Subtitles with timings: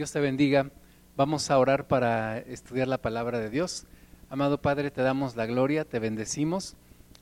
[0.00, 0.70] Dios te bendiga.
[1.14, 3.84] Vamos a orar para estudiar la palabra de Dios.
[4.30, 6.74] Amado Padre, te damos la gloria, te bendecimos.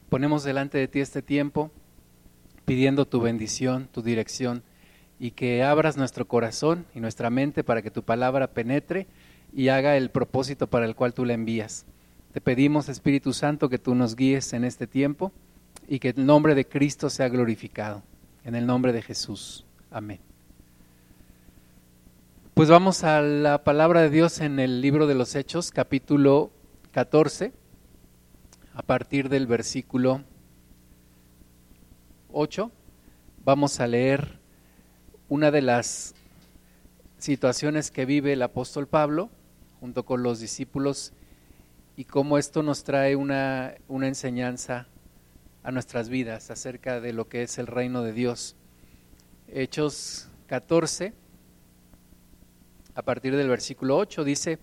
[0.08, 1.72] Ponemos delante de ti este tiempo
[2.66, 4.62] pidiendo tu bendición, tu dirección
[5.18, 9.08] y que abras nuestro corazón y nuestra mente para que tu palabra penetre
[9.52, 11.84] y haga el propósito para el cual tú la envías.
[12.32, 15.32] Te pedimos, Espíritu Santo, que tú nos guíes en este tiempo
[15.88, 18.04] y que el nombre de Cristo sea glorificado.
[18.44, 19.66] En el nombre de Jesús.
[19.90, 20.27] Amén.
[22.58, 26.50] Pues vamos a la palabra de Dios en el libro de los Hechos, capítulo
[26.90, 27.52] 14,
[28.74, 30.24] a partir del versículo
[32.32, 32.72] 8.
[33.44, 34.40] Vamos a leer
[35.28, 36.16] una de las
[37.18, 39.30] situaciones que vive el apóstol Pablo
[39.78, 41.12] junto con los discípulos
[41.94, 44.88] y cómo esto nos trae una, una enseñanza
[45.62, 48.56] a nuestras vidas acerca de lo que es el reino de Dios.
[49.46, 51.27] Hechos 14
[52.98, 54.58] a partir del versículo 8, dice,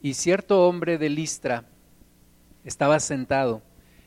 [0.00, 1.64] y cierto hombre de Listra
[2.62, 3.60] estaba sentado,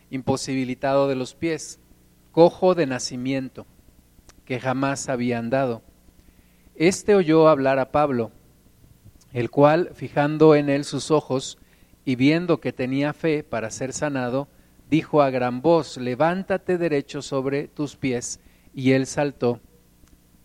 [0.09, 1.81] imposibilitado de los pies,
[2.31, 3.67] cojo de nacimiento,
[4.45, 5.81] que jamás había andado.
[6.75, 8.31] Este oyó hablar a Pablo,
[9.33, 11.57] el cual, fijando en él sus ojos
[12.05, 14.47] y viendo que tenía fe para ser sanado,
[14.89, 18.39] dijo a gran voz, levántate derecho sobre tus pies,
[18.73, 19.59] y él saltó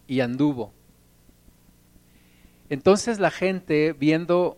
[0.09, 0.80] y anduvo.
[2.71, 4.57] Entonces la gente, viendo,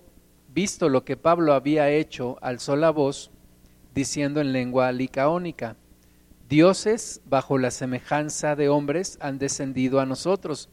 [0.48, 3.30] visto lo que Pablo había hecho, alzó la voz,
[3.94, 5.76] diciendo en lengua licaónica,
[6.46, 10.68] dioses bajo la semejanza de hombres han descendido a nosotros.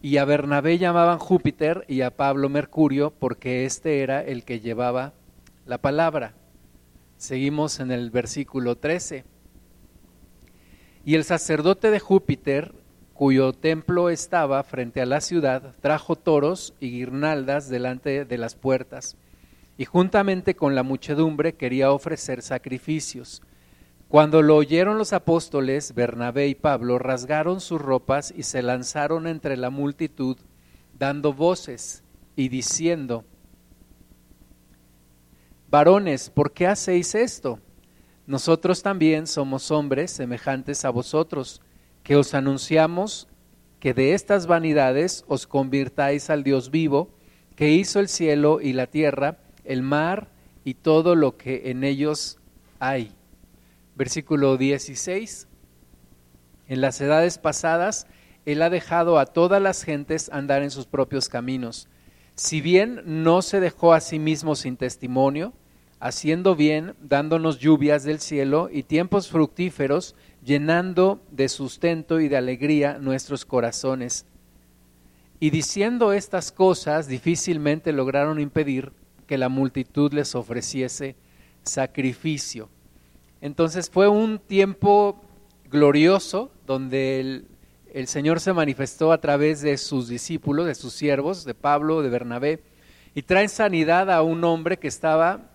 [0.00, 5.12] Y a Bernabé llamaban Júpiter y a Pablo Mercurio, porque éste era el que llevaba
[5.66, 6.34] la palabra.
[7.18, 9.24] Seguimos en el versículo 13.
[11.04, 12.72] Y el sacerdote de Júpiter,
[13.18, 19.16] cuyo templo estaba frente a la ciudad, trajo toros y guirnaldas delante de las puertas,
[19.76, 23.42] y juntamente con la muchedumbre quería ofrecer sacrificios.
[24.06, 29.56] Cuando lo oyeron los apóstoles, Bernabé y Pablo rasgaron sus ropas y se lanzaron entre
[29.56, 30.36] la multitud,
[30.96, 32.04] dando voces
[32.36, 33.24] y diciendo,
[35.68, 37.58] Varones, ¿por qué hacéis esto?
[38.28, 41.60] Nosotros también somos hombres semejantes a vosotros
[42.08, 43.28] que os anunciamos
[43.80, 47.10] que de estas vanidades os convirtáis al Dios vivo,
[47.54, 50.30] que hizo el cielo y la tierra, el mar
[50.64, 52.38] y todo lo que en ellos
[52.78, 53.12] hay.
[53.94, 55.48] Versículo 16.
[56.66, 58.06] En las edades pasadas,
[58.46, 61.88] Él ha dejado a todas las gentes andar en sus propios caminos.
[62.36, 65.52] Si bien no se dejó a sí mismo sin testimonio,
[66.00, 70.14] haciendo bien, dándonos lluvias del cielo y tiempos fructíferos,
[70.48, 74.24] llenando de sustento y de alegría nuestros corazones.
[75.40, 78.90] Y diciendo estas cosas, difícilmente lograron impedir
[79.26, 81.16] que la multitud les ofreciese
[81.62, 82.70] sacrificio.
[83.42, 85.20] Entonces fue un tiempo
[85.70, 87.44] glorioso donde
[87.92, 92.08] el, Señor se manifestó a través de sus discípulos, de sus siervos, de Pablo, de
[92.08, 92.62] Bernabé,
[93.14, 95.50] y trae sanidad a un hombre que estaba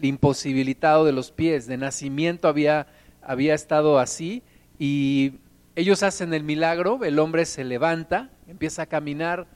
[0.00, 2.88] imposibilitado de los pies, de nacimiento había
[3.22, 4.42] había estado así
[4.78, 5.34] y
[5.74, 9.46] ellos hacen el milagro, el hombre se levanta, empieza a caminar.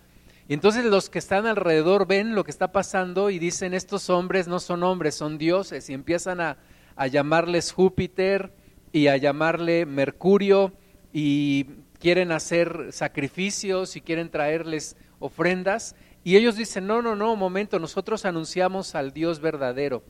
[0.49, 4.49] Y entonces los que están alrededor ven lo que está pasando y dicen estos hombres
[4.49, 5.91] no son hombres, son dioses.
[5.91, 6.57] Y empiezan a,
[6.95, 8.53] a llamarles Júpiter
[8.93, 10.73] y a llamarle Mercurio
[11.13, 11.65] y
[11.99, 15.97] quieren hacer sacrificios y quieren traerles ofrendas.
[16.25, 20.03] Y ellos dicen, no, no, no, momento, nosotros anunciamos al Dios verdadero,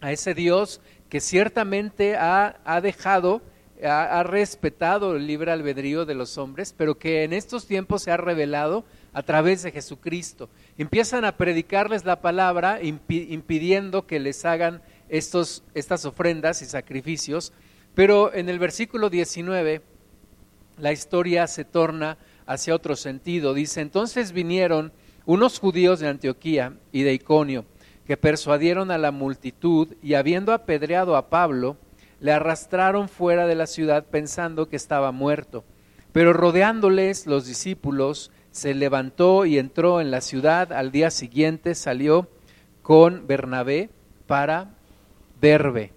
[0.00, 3.42] a ese Dios que ciertamente ha, dejado,
[3.84, 8.16] ha, respetado el libre albedrío de los hombres, pero que en estos tiempos se ha
[8.16, 10.48] revelado a través de Jesucristo.
[10.78, 17.52] Empiezan a predicarles la palabra impidiendo que les hagan estos, estas ofrendas y sacrificios,
[17.94, 19.82] pero en el versículo 19
[20.78, 23.52] la historia se torna hacia otro sentido.
[23.52, 24.92] Dice, entonces vinieron
[25.26, 27.64] unos judíos de Antioquía y de Iconio,
[28.10, 31.76] que persuadieron a la multitud y habiendo apedreado a Pablo,
[32.18, 35.62] le arrastraron fuera de la ciudad pensando que estaba muerto.
[36.10, 40.72] Pero rodeándoles los discípulos, se levantó y entró en la ciudad.
[40.72, 42.28] Al día siguiente salió
[42.82, 43.90] con Bernabé
[44.26, 44.74] para
[45.40, 45.92] Derbe.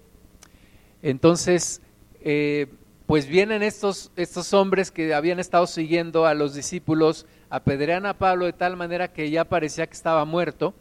[1.02, 1.82] Entonces,
[2.20, 2.68] eh,
[3.06, 8.44] pues vienen estos, estos hombres que habían estado siguiendo a los discípulos, apedrean a Pablo
[8.44, 10.74] de tal manera que ya parecía que estaba muerto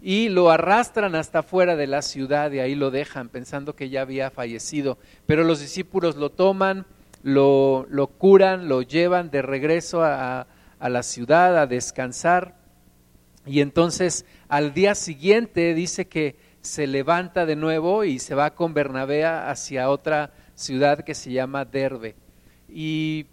[0.00, 4.02] y lo arrastran hasta fuera de la ciudad y ahí lo dejan pensando que ya
[4.02, 4.98] había fallecido.
[5.26, 6.86] Pero los discípulos lo toman,
[7.22, 10.46] lo, lo curan, lo llevan de regreso a,
[10.78, 12.54] a la ciudad a descansar
[13.44, 18.74] Y entonces al día siguiente dice que se levanta de nuevo y se va con
[18.74, 22.14] Bernabé hacia otra ciudad que se llama Derbe.
[22.68, 23.26] Y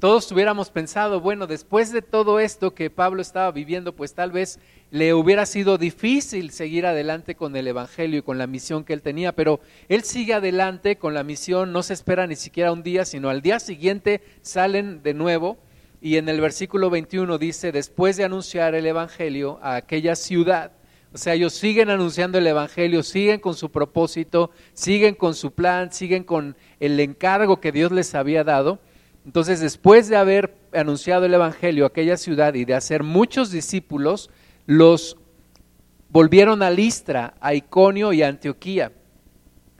[0.00, 4.58] todos hubiéramos pensado, bueno, después de todo esto que Pablo estaba viviendo, pues tal vez
[4.92, 9.00] le hubiera sido difícil seguir adelante con el Evangelio y con la misión que él
[9.00, 9.58] tenía, pero
[9.88, 13.40] él sigue adelante con la misión, no se espera ni siquiera un día, sino al
[13.40, 15.56] día siguiente salen de nuevo
[16.02, 20.72] y en el versículo 21 dice, después de anunciar el Evangelio a aquella ciudad,
[21.14, 25.90] o sea, ellos siguen anunciando el Evangelio, siguen con su propósito, siguen con su plan,
[25.90, 28.78] siguen con el encargo que Dios les había dado.
[29.24, 34.28] Entonces, después de haber anunciado el Evangelio a aquella ciudad y de hacer muchos discípulos,
[34.66, 35.16] los
[36.08, 38.92] volvieron a Listra, a Iconio y a Antioquía,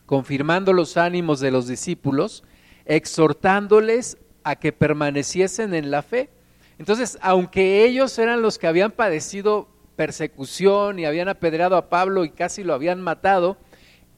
[0.06, 2.43] confirmando los ánimos de los discípulos,
[2.84, 6.31] exhortándoles a que permaneciesen en la fe.
[6.79, 12.31] Entonces, aunque ellos eran los que habían padecido persecución y habían apedreado a Pablo y
[12.31, 13.58] casi lo habían matado,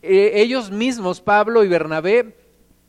[0.02, 2.36] eh, ellos mismos, Pablo y Bernabé,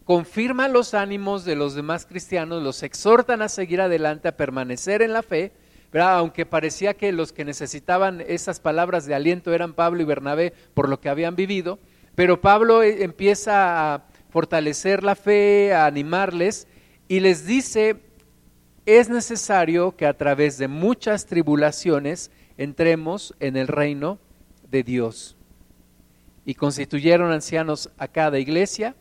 [0.03, 5.13] confirman los ánimos de los demás cristianos, los exhortan a seguir adelante, a permanecer en
[5.13, 5.51] la fe,
[6.03, 10.89] aunque parecía que los que necesitaban esas palabras de aliento eran Pablo y Bernabé por
[10.89, 11.79] lo que habían vivido,
[12.15, 16.67] pero Pablo eh, empieza a fortalecer la fe, a animarles
[17.07, 17.97] y les dice,
[18.85, 24.19] es necesario que a través de muchas tribulaciones entremos en el reino
[24.69, 25.35] de Dios.
[26.45, 28.95] Y constituyeron ancianos a cada iglesia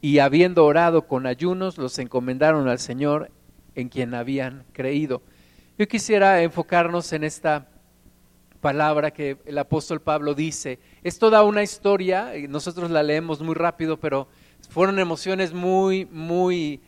[0.00, 3.30] y habiendo orado con ayunos, los encomendaron al Señor
[3.74, 5.22] en quien habían creído.
[5.82, 7.66] Yo quisiera enfocarnos en esta
[8.60, 10.78] palabra que el apóstol Pablo dice.
[11.02, 14.28] Es toda una historia, y nosotros la leemos muy rápido, pero
[14.70, 16.80] fueron emociones muy, muy,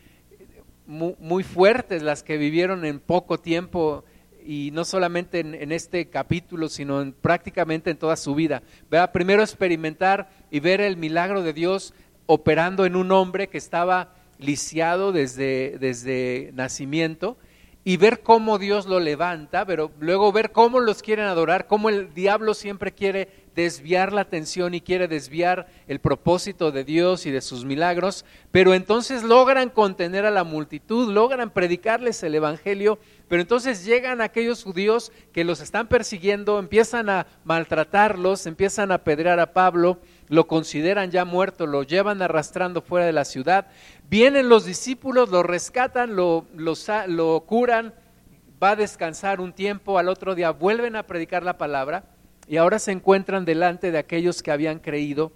[0.87, 4.05] muy, fuertes las que vivieron en poco tiempo
[4.46, 8.62] y no solamente en, este capítulo, sino en, prácticamente en toda su vida.
[8.93, 11.94] Vea, primero experimentar y ver el milagro de Dios
[12.26, 17.37] operando en un hombre que estaba lisiado desde, desde nacimiento
[17.85, 22.15] y ver cómo Dios lo levanta, pero luego ver cómo los quieren adorar, cómo el
[22.15, 27.43] diablo siempre quiere desviar la atención y quiere desviar el propósito de Dios y de
[27.43, 32.99] sus milagros, pero entonces logran contener a la multitud, logran predicarles el Evangelio,
[33.29, 39.39] pero entonces llegan aquellos judíos que los están persiguiendo, empiezan a maltratarlos, empiezan a apedrear
[39.39, 39.99] a Pablo,
[40.29, 43.67] lo consideran ya muerto, lo llevan arrastrando fuera de la ciudad,
[44.09, 46.75] vienen los discípulos, lo rescatan, lo, lo,
[47.09, 47.94] lo curan,
[48.62, 52.05] va a descansar un tiempo, al otro día vuelven a predicar la palabra,
[52.47, 55.32] y ahora se encuentran delante de aquellos que habían creído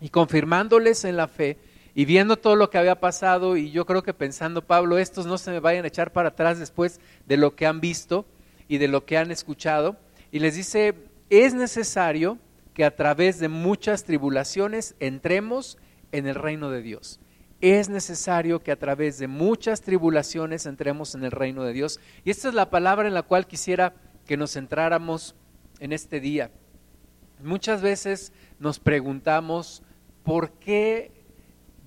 [0.00, 1.58] y confirmándoles en la fe
[1.94, 5.36] y viendo todo lo que había pasado y yo creo que pensando, Pablo, estos no
[5.36, 8.24] se me vayan a echar para atrás después de lo que han visto
[8.66, 9.96] y de lo que han escuchado.
[10.30, 10.94] Y les dice,
[11.28, 12.38] es necesario
[12.74, 15.78] que a través de muchas tribulaciones entremos
[16.10, 17.20] en el reino de Dios.
[17.60, 22.00] Es necesario que a través de muchas tribulaciones entremos en el reino de Dios.
[22.24, 23.94] Y esta es la palabra en la cual quisiera
[24.26, 25.36] que nos centráramos
[25.78, 26.50] en este día.
[27.42, 29.82] Muchas veces nos preguntamos
[30.24, 31.12] por qué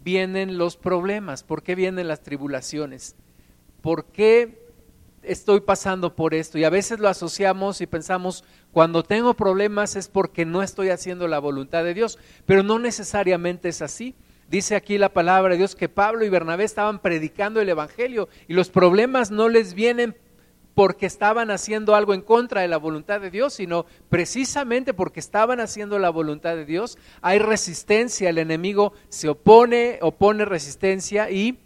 [0.04, 3.16] vienen los problemas, por qué vienen las tribulaciones,
[3.82, 4.65] por qué
[5.28, 6.58] estoy pasando por esto.
[6.58, 11.28] Y a veces lo asociamos y pensamos, cuando tengo problemas es porque no estoy haciendo
[11.28, 14.16] la voluntad de Dios, pero no necesariamente es así.
[14.50, 18.54] Dice aquí la palabra de Dios que Pablo y Bernabé estaban predicando el Evangelio y
[18.54, 20.16] los problemas no les vienen
[20.76, 25.62] porque estaban haciendo algo en contra de la voluntad de Dios, sino precisamente porque estaban
[25.62, 26.98] haciendo la voluntad de Dios.
[27.22, 31.60] Hay resistencia, el enemigo se opone, opone resistencia y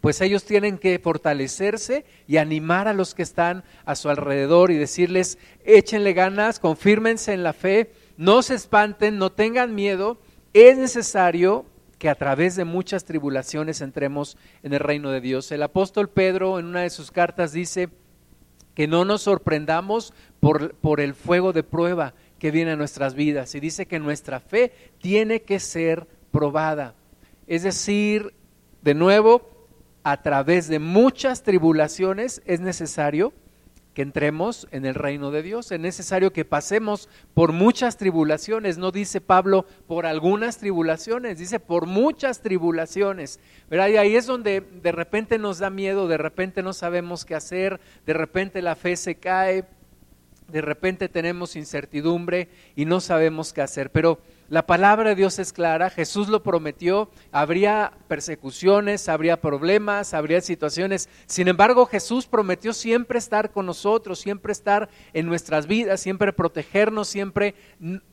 [0.00, 4.76] pues ellos tienen que fortalecerse y animar a los que están a su alrededor y
[4.76, 10.18] decirles, échenle ganas, confírmense en la fe, no se espanten, no tengan miedo,
[10.52, 11.66] es necesario
[11.98, 15.52] que a través de muchas tribulaciones entremos en el reino de Dios.
[15.52, 17.90] El apóstol Pedro en una de sus cartas dice,
[18.74, 23.54] que no nos sorprendamos por, por el fuego de prueba que viene a nuestras vidas.
[23.54, 26.94] Y dice que nuestra fe tiene que ser probada.
[27.46, 28.32] Es decir,
[28.80, 29.49] de nuevo,
[30.02, 33.32] a través de muchas tribulaciones es necesario
[33.94, 35.72] que entremos en el reino de Dios.
[35.72, 38.78] Es necesario que pasemos por muchas tribulaciones.
[38.78, 43.40] No dice Pablo por algunas tribulaciones, dice por muchas tribulaciones.
[43.70, 47.80] Y ahí es donde de repente nos da miedo, de repente no sabemos qué hacer,
[48.06, 49.64] de repente la fe se cae,
[50.48, 53.90] de repente tenemos incertidumbre y no sabemos qué hacer.
[53.90, 60.40] Pero La palabra de Dios es clara, Jesús lo prometió, habría persecuciones, habría problemas, habría
[60.40, 61.08] situaciones.
[61.26, 67.06] Sin embargo, Jesús prometió siempre estar con nosotros, siempre estar en nuestras vidas, siempre protegernos,
[67.06, 67.54] siempre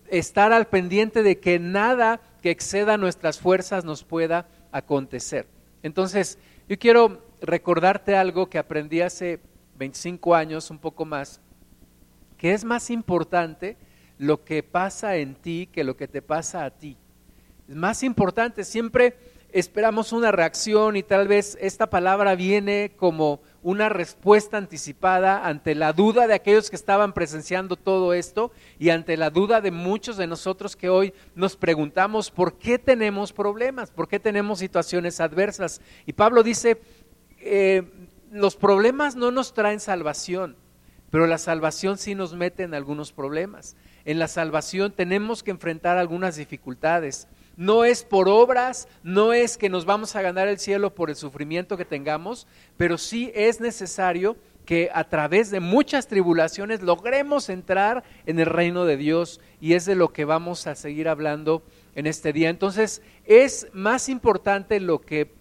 [0.10, 5.48] estar al pendiente de que nada que exceda nuestras fuerzas nos pueda acontecer.
[5.82, 6.38] Entonces,
[6.70, 9.40] yo quiero recordarte algo que aprendí hace
[9.80, 11.42] 25 años, un poco más,
[12.38, 13.76] que es más importante
[14.18, 16.98] lo que pasa en ti que lo que te pasa a ti.
[17.68, 19.18] Es más importante, siempre
[19.52, 25.94] esperamos una reacción y tal vez esta palabra viene como una respuesta anticipada ante la
[25.94, 30.28] duda de aquellos que estaban presenciando todo esto y ante la duda de muchos de
[30.28, 35.82] nosotros que hoy nos preguntamos por qué tenemos problemas, por qué tenemos situaciones adversas.
[36.06, 36.82] Y Pablo dice,
[37.40, 37.84] eh,
[38.32, 40.56] los problemas no nos traen salvación,
[41.10, 43.76] pero la salvación sí nos mete en algunos problemas
[44.08, 47.28] en la salvación tenemos que enfrentar algunas dificultades.
[47.58, 51.18] No es por obras, no es que nos vamos a ganar el cielo por el
[51.18, 52.48] sufrimiento que tengamos,
[52.78, 58.86] pero sí es necesario que a través de muchas tribulaciones logremos entrar en el reino
[58.86, 61.62] de Dios y es de lo que vamos a seguir hablando
[61.94, 62.50] en este día.
[62.50, 65.34] Entonces, es más importante lo que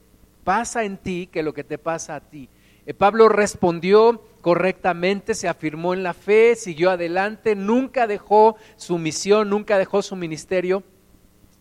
[0.42, 2.48] pasa en ti que lo que te pasa a ti.
[2.86, 9.50] Eh, Pablo respondió correctamente, se afirmó en la fe, siguió adelante, nunca dejó su misión,
[9.50, 10.84] nunca dejó su ministerio.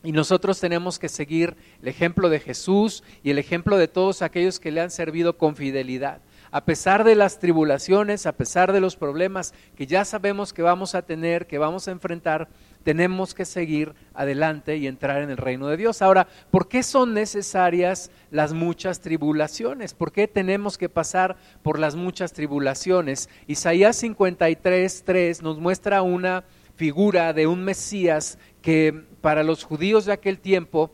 [0.03, 4.59] Y nosotros tenemos que seguir el ejemplo de Jesús y el ejemplo de todos aquellos
[4.59, 6.21] que le han servido con fidelidad.
[6.51, 10.93] A pesar de las tribulaciones, a pesar de los problemas que ya sabemos que vamos
[10.93, 12.49] a tener, que vamos a enfrentar,
[12.85, 16.03] tenemos que seguir adelante y entrar en el reino de Dios.
[16.03, 19.95] Ahora, ¿por qué son necesarias las muchas tribulaciones?
[19.95, 23.27] ¿Por qué tenemos que pasar por las muchas tribulaciones?
[23.47, 26.43] Isaías 53, 3 nos muestra una
[26.75, 30.91] figura de un Mesías que para los judíos de aquel tiempo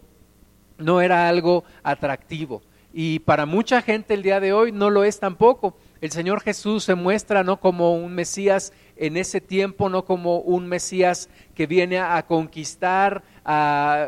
[0.78, 2.62] no era algo atractivo
[2.94, 5.76] y para mucha gente el día de hoy no lo es tampoco.
[6.02, 10.68] El Señor Jesús se muestra no como un Mesías en ese tiempo, no como un
[10.68, 13.24] Mesías que viene a conquistar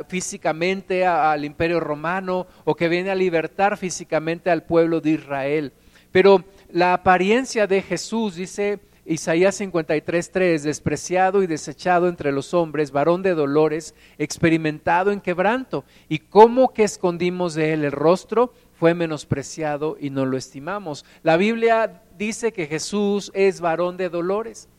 [0.07, 5.73] físicamente al imperio romano o que viene a libertar físicamente al pueblo de Israel.
[6.12, 13.23] Pero la apariencia de Jesús, dice Isaías 53:3, despreciado y desechado entre los hombres, varón
[13.23, 15.83] de dolores, experimentado en quebranto.
[16.07, 18.53] ¿Y cómo que escondimos de él el rostro?
[18.73, 21.03] Fue menospreciado y no lo estimamos.
[21.23, 24.69] La Biblia dice que Jesús es varón de dolores.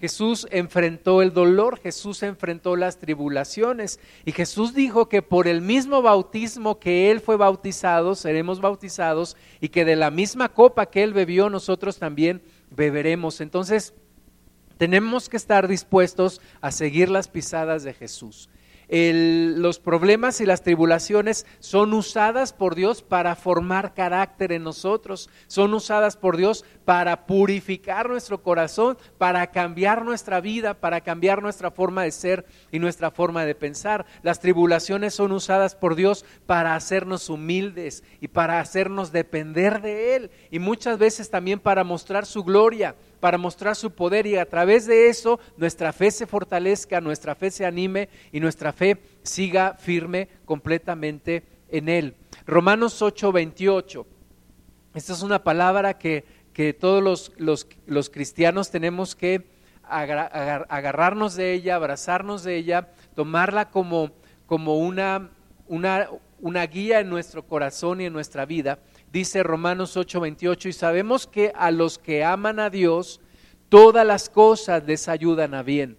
[0.00, 6.02] Jesús enfrentó el dolor, Jesús enfrentó las tribulaciones y Jesús dijo que por el mismo
[6.02, 11.14] bautismo que Él fue bautizado, seremos bautizados y que de la misma copa que Él
[11.14, 13.40] bebió nosotros también beberemos.
[13.40, 13.94] Entonces,
[14.76, 18.48] tenemos que estar dispuestos a seguir las pisadas de Jesús
[18.94, 25.74] los problemas y las tribulaciones son usadas por Dios para formar carácter en nosotros, son
[25.74, 32.04] usadas por Dios para purificar nuestro corazón, para cambiar nuestra vida, para cambiar nuestra forma
[32.04, 34.06] de ser y nuestra forma de pensar.
[34.22, 40.30] Las tribulaciones son usadas por Dios para hacernos humildes y para hacernos depender de Él
[40.50, 44.84] y muchas veces también para mostrar su gloria para mostrar su poder y a través
[44.84, 50.28] de eso nuestra fe se fortalezca, nuestra fe se anime y nuestra fe siga firme
[50.44, 52.16] completamente en Él.
[52.46, 54.06] Romanos 8, 28.
[54.92, 59.46] Esta es una palabra que, que todos los, los, los, cristianos tenemos que
[59.84, 64.10] agarrarnos de ella, abrazarnos de ella, tomarla como,
[64.44, 65.30] como una,
[65.66, 66.10] una,
[66.42, 68.80] una guía en nuestro corazón y en nuestra vida
[69.14, 73.20] dice Romanos 8:28, y sabemos que a los que aman a Dios,
[73.68, 75.96] todas las cosas les ayudan a bien.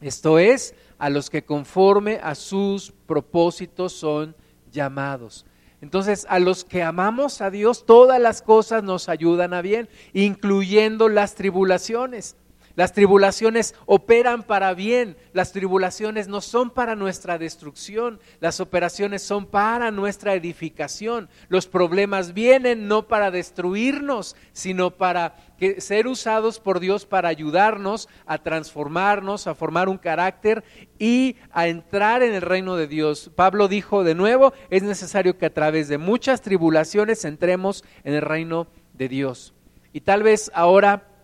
[0.00, 4.34] Esto es, a los que conforme a sus propósitos son
[4.72, 5.46] llamados.
[5.80, 11.08] Entonces, a los que amamos a Dios, todas las cosas nos ayudan a bien, incluyendo
[11.08, 12.34] las tribulaciones.
[12.76, 19.46] Las tribulaciones operan para bien, las tribulaciones no son para nuestra destrucción, las operaciones son
[19.46, 21.30] para nuestra edificación.
[21.48, 25.36] Los problemas vienen no para destruirnos, sino para
[25.78, 30.62] ser usados por Dios para ayudarnos a transformarnos, a formar un carácter
[30.98, 33.30] y a entrar en el reino de Dios.
[33.34, 38.20] Pablo dijo de nuevo, es necesario que a través de muchas tribulaciones entremos en el
[38.20, 39.54] reino de Dios.
[39.94, 41.15] Y tal vez ahora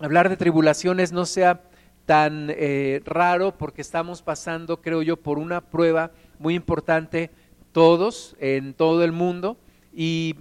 [0.00, 1.62] hablar de tribulaciones no sea
[2.06, 7.30] tan eh, raro porque estamos pasando, creo yo, por una prueba muy importante
[7.72, 9.58] todos en todo el mundo
[9.94, 10.36] y,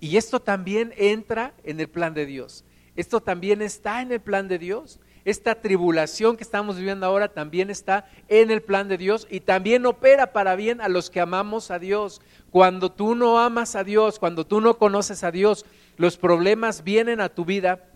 [0.00, 2.64] y esto también entra en el plan de Dios.
[2.96, 4.98] Esto también está en el plan de Dios.
[5.24, 9.84] esta tribulación que estamos viviendo ahora también está en el plan de Dios y también
[9.84, 12.22] opera para bien a los que amamos a Dios.
[12.50, 15.66] Cuando tú no amas a Dios, cuando tú no conoces a Dios,
[15.98, 17.89] los problemas vienen a tu vida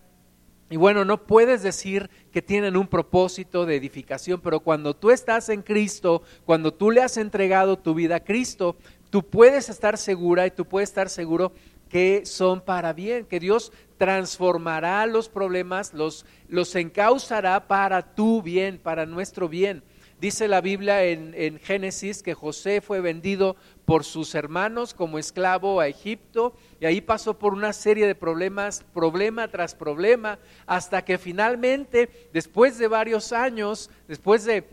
[0.69, 5.49] y bueno, no puedes decir que tienen un propósito de edificación, pero cuando tú estás
[5.49, 8.75] en Cristo, cuando tú le has entregado tu vida a Cristo,
[9.11, 11.53] tú puedes estar segura y tú puedes estar seguro
[11.87, 18.79] que son para bien, que Dios transformará los problemas, los, los encauzará para tu bien,
[18.79, 19.83] para nuestro bien.
[20.19, 25.87] Dice la Biblia en, Génesis que José fue vendido por sus hermanos como esclavo a
[25.87, 32.29] Egipto y ahí pasó por una serie de problemas, problema tras problema, hasta que finalmente,
[32.31, 34.63] después de varios años, después de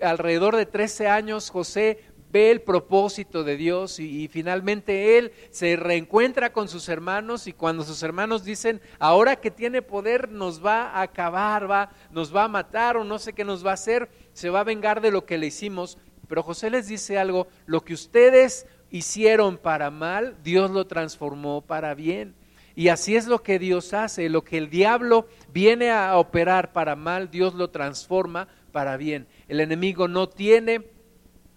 [0.00, 6.52] alrededor de 13 años, José ve el propósito de Dios y, finalmente él se reencuentra
[6.52, 11.02] con sus hermanos y cuando sus hermanos dicen, ahora que tiene poder nos va a
[11.02, 14.48] acabar, va, nos va a matar o no sé qué nos va a hacer, se
[14.48, 15.98] va a vengar de lo que le hicimos.
[16.26, 21.94] Pero José les dice algo, lo que ustedes hicieron para mal, Dios lo transformó para
[21.94, 22.34] bien.
[22.74, 26.96] Y así es lo que Dios hace, lo que el diablo viene a operar para
[26.96, 29.26] mal, Dios lo transforma para bien.
[29.48, 30.82] El enemigo no tiene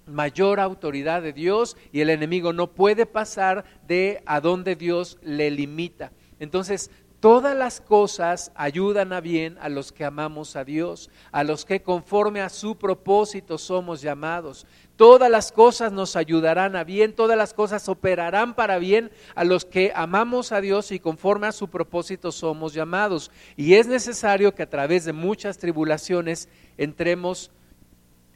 [0.05, 5.51] mayor autoridad de Dios y el enemigo no puede pasar de a donde Dios le
[5.51, 6.11] limita.
[6.39, 11.65] Entonces, todas las cosas ayudan a bien a los que amamos a Dios, a los
[11.65, 14.67] que conforme a su propósito somos llamados.
[14.95, 19.65] Todas las cosas nos ayudarán a bien, todas las cosas operarán para bien a los
[19.65, 23.31] que amamos a Dios y conforme a su propósito somos llamados.
[23.57, 26.47] Y es necesario que a través de muchas tribulaciones
[26.77, 27.49] entremos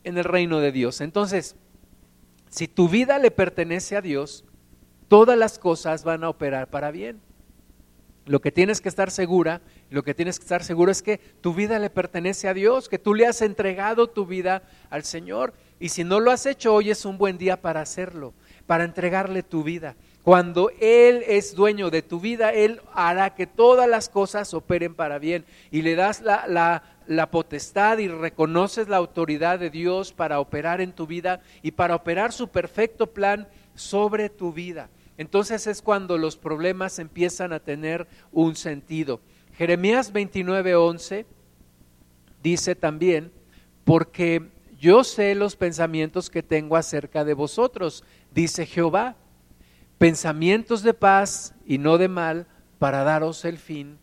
[0.04, 1.02] en el reino de Dios.
[1.02, 1.56] Entonces,
[2.50, 4.46] si tu vida le pertenece a Dios,
[5.08, 7.22] todas las cosas van a operar para bien.
[8.26, 11.56] Lo que tienes que estar segura, lo que tienes que estar seguro es que tu
[11.56, 15.54] vida le pertenece a Dios, que tú le has entregado tu vida al Señor.
[15.80, 18.36] Y si no lo has hecho, hoy es un buen día para hacerlo,
[18.68, 19.96] para entregarle tu vida.
[20.22, 25.18] Cuando Él es dueño de tu vida, Él hará que todas las cosas operen para
[25.18, 30.40] bien y le das la, la, la potestad y reconoces la autoridad de Dios para
[30.40, 34.92] operar en tu vida y para operar su perfecto plan sobre tu vida.
[35.18, 39.22] Entonces es cuando los problemas empiezan a tener un sentido.
[39.58, 41.26] Jeremías 29:11
[42.44, 43.32] dice también,
[43.86, 44.48] porque
[44.80, 48.04] yo sé los pensamientos que tengo acerca de vosotros,
[48.36, 49.16] dice Jehová,
[49.98, 52.46] pensamientos de paz y no de mal,
[52.78, 53.98] para daros el fin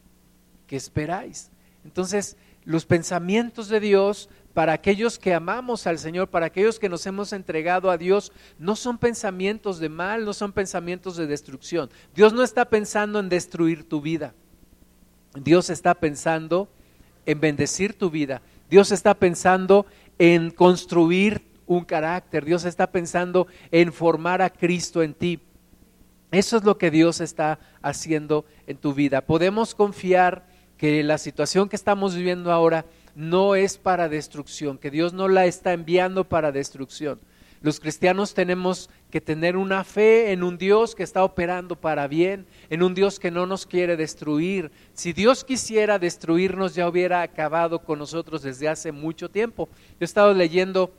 [0.67, 1.53] que esperáis.
[1.85, 2.37] Entonces,
[2.67, 7.33] los pensamientos de Dios para aquellos que amamos al Señor, para aquellos que nos hemos
[7.33, 11.89] entregado a Dios, no son pensamientos de mal, no son pensamientos de destrucción.
[12.15, 14.35] Dios no está pensando en destruir tu vida.
[15.35, 16.69] Dios está pensando
[17.25, 18.43] en bendecir tu vida.
[18.69, 19.87] Dios está pensando
[20.19, 22.45] en construir un carácter.
[22.45, 25.41] Dios está pensando en formar a Cristo en ti.
[26.33, 29.21] Eso es lo que Dios está haciendo en tu vida.
[29.21, 32.85] Podemos confiar que la situación que estamos viviendo ahora
[33.15, 37.19] no es para destrucción, que Dios no la está enviando para destrucción.
[37.63, 42.47] Los cristianos tenemos que tener una fe en un Dios que está operando para bien,
[42.69, 44.71] en un Dios que no nos quiere destruir.
[44.93, 49.69] Si Dios quisiera destruirnos ya hubiera acabado con nosotros desde hace mucho tiempo.
[49.93, 50.93] Yo he estado leyendo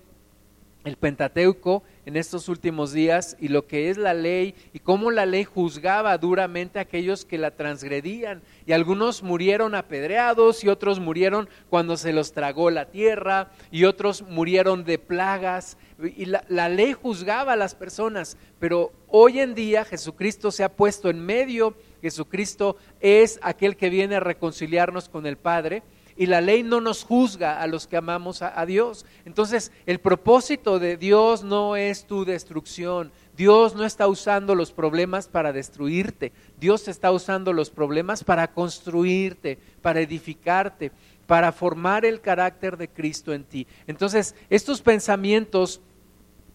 [0.87, 5.25] el Pentateuco en estos últimos días y lo que es la ley y cómo la
[5.25, 8.41] ley juzgaba duramente a aquellos que la transgredían.
[8.65, 14.21] Y algunos murieron apedreados y otros murieron cuando se los tragó la tierra y otros
[14.21, 15.77] murieron de plagas.
[16.15, 20.73] Y la, la ley juzgaba a las personas, pero hoy en día Jesucristo se ha
[20.73, 21.75] puesto en medio.
[22.01, 25.83] Jesucristo es aquel que viene a reconciliarnos con el Padre
[26.17, 29.05] y la ley no nos juzga a los que amamos a, Dios.
[29.25, 33.11] Entonces, el propósito de Dios no es tu destrucción.
[33.35, 36.31] Dios no está usando los problemas para destruirte.
[36.59, 40.91] Dios está usando los problemas para construirte, para edificarte,
[41.27, 43.67] para formar el carácter de Cristo en ti.
[43.85, 45.81] Entonces, estos pensamientos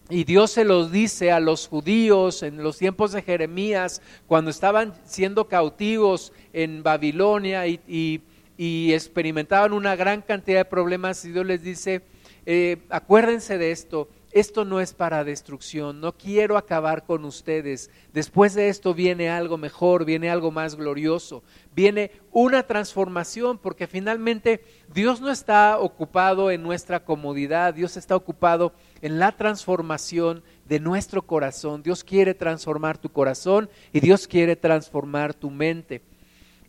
[0.09, 4.93] y Dios se los dice a los judíos en los tiempos de Jeremías, cuando estaban
[5.05, 8.21] siendo cautivos en Babilonia y,
[8.57, 12.03] experimentaban una gran cantidad de problemas y Dios les dice,
[12.45, 17.91] eh, acuérdense de esto, esto no es para destrucción, no quiero acabar con ustedes.
[18.13, 21.43] Después de esto viene algo mejor, viene algo más glorioso,
[21.75, 28.73] viene una transformación, porque finalmente Dios no está ocupado en nuestra comodidad, Dios está ocupado
[29.03, 31.83] en la transformación de nuestro corazón.
[31.83, 36.01] Dios quiere transformar tu corazón y Dios quiere transformar tu mente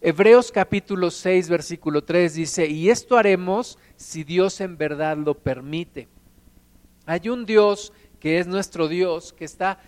[0.07, 6.09] Hebreos capítulo 6, versículo 3 dice, y esto haremos si Dios en verdad lo permite.
[7.07, 7.91] Hay un Dios
[8.21, 9.79] que es nuestro Dios, que está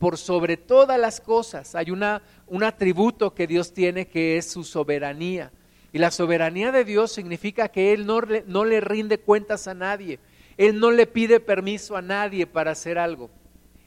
[0.00, 1.76] por sobre todas las cosas.
[1.76, 5.52] Hay una, un atributo que Dios tiene que es su soberanía.
[5.92, 10.18] Y la soberanía de Dios significa que Él no, no le rinde cuentas a nadie.
[10.56, 13.30] Él no le pide permiso a nadie para hacer algo.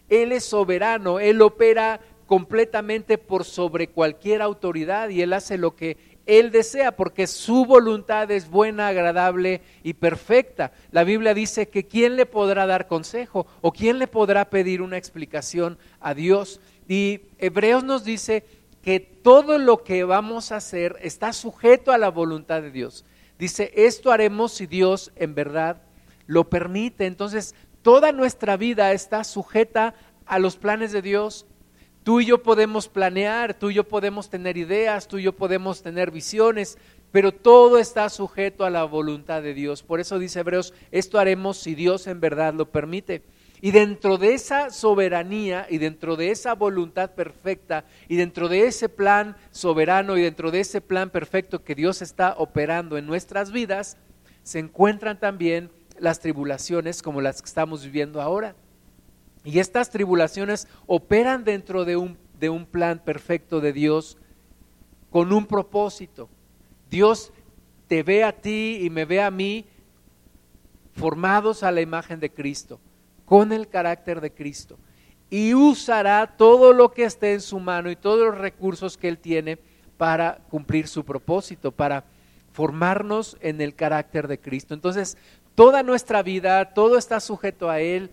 [0.08, 5.98] Él es soberano, Él opera completamente por sobre cualquier autoridad y Él hace lo que
[6.26, 10.72] Él desea porque su voluntad es buena, agradable y perfecta.
[10.92, 14.98] La Biblia dice que ¿quién le podrá dar consejo o quién le podrá pedir una
[14.98, 16.60] explicación a Dios?
[16.88, 18.46] Y Hebreos nos dice
[18.82, 23.06] que todo lo que vamos a hacer está sujeto a la voluntad de Dios.
[23.40, 25.82] Dice, esto haremos si Dios en verdad
[26.28, 27.06] lo permite.
[27.06, 31.46] Entonces, toda nuestra vida está sujeta a los planes de Dios
[32.04, 35.82] Tú y yo podemos planear, tú y yo podemos tener ideas, tú y yo podemos
[35.82, 36.78] tener visiones,
[37.14, 39.84] pero todo está sujeto a la voluntad de Dios.
[39.84, 43.24] Por eso dice Hebreos, esto haremos si Dios en verdad lo permite.
[43.62, 48.90] Y dentro de esa soberanía y dentro de esa voluntad perfecta y dentro de ese
[48.90, 53.96] plan soberano y dentro de ese plan perfecto que Dios está operando en nuestras vidas,
[54.44, 58.56] se encuentran también las tribulaciones como las que estamos viviendo ahora.
[59.44, 64.18] Y estas tribulaciones operan dentro de un, de un plan perfecto de Dios
[65.10, 66.30] con un propósito.
[66.90, 67.32] Dios
[67.88, 69.66] te ve a ti y me ve a mí
[70.94, 72.80] formados a la imagen de Cristo,
[73.26, 74.78] con el carácter de Cristo.
[75.30, 79.18] Y usará todo lo que esté en su mano y todos los recursos que Él
[79.18, 79.58] tiene
[79.98, 82.06] para cumplir su propósito, para
[82.52, 84.74] formarnos en el carácter de Cristo.
[84.74, 85.18] Entonces,
[85.56, 88.12] toda nuestra vida, todo está sujeto a Él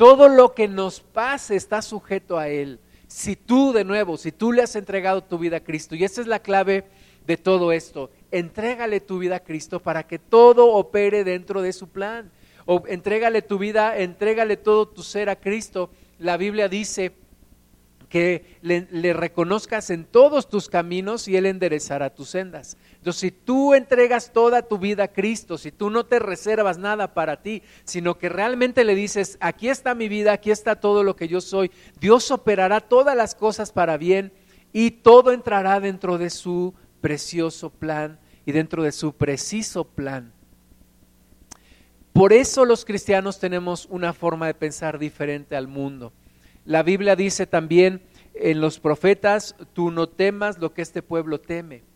[0.00, 2.80] todo lo que nos pase está sujeto a Él.
[3.06, 6.22] Si tú, de nuevo, si tú le has entregado tu vida a Cristo, y esa
[6.22, 6.84] es la clave
[7.26, 11.88] de todo esto, entrégale tu vida a Cristo para que todo opere dentro de su
[11.88, 12.30] plan.
[12.64, 15.90] O entrégale tu vida, entrégale todo tu ser a Cristo.
[16.18, 17.12] La Biblia dice
[18.08, 22.78] que le, reconozcas en todos tus caminos y Él enderezará tus sendas.
[23.00, 27.14] Entonces, si tú entregas toda tu vida a Cristo, si tú no te reservas nada
[27.14, 31.16] para ti, sino que realmente le dices, aquí está mi vida, aquí está todo lo
[31.16, 34.34] que yo soy, Dios operará todas las cosas para bien
[34.74, 40.34] y todo entrará dentro de su precioso plan y dentro de su preciso plan.
[42.12, 46.12] Por eso los cristianos tenemos una forma de pensar diferente al mundo.
[46.66, 48.02] La Biblia dice también
[48.34, 51.88] en los profetas, tú no temas lo que este pueblo teme.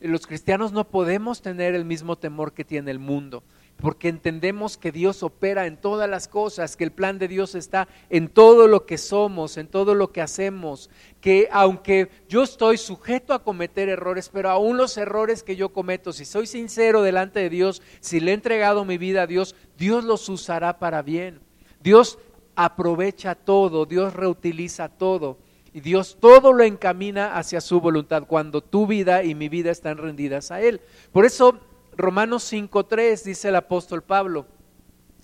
[0.00, 3.42] Los cristianos no podemos tener el mismo temor que tiene el mundo,
[3.76, 7.86] porque entendemos que Dios opera en todas las cosas, que el plan de Dios está
[8.08, 10.88] en todo lo que somos, en todo lo que hacemos,
[11.20, 16.14] que aunque yo estoy sujeto a cometer errores, pero aún los errores que yo cometo,
[16.14, 20.04] si soy sincero delante de Dios, si le he entregado mi vida a Dios, Dios
[20.04, 21.40] los usará para bien.
[21.82, 22.18] Dios
[22.56, 25.36] aprovecha todo, Dios reutiliza todo
[25.72, 29.98] y Dios todo lo encamina hacia su voluntad cuando tu vida y mi vida están
[29.98, 30.80] rendidas a Él.
[31.12, 31.60] Por eso
[31.96, 34.46] Romanos 5.3 dice el apóstol Pablo,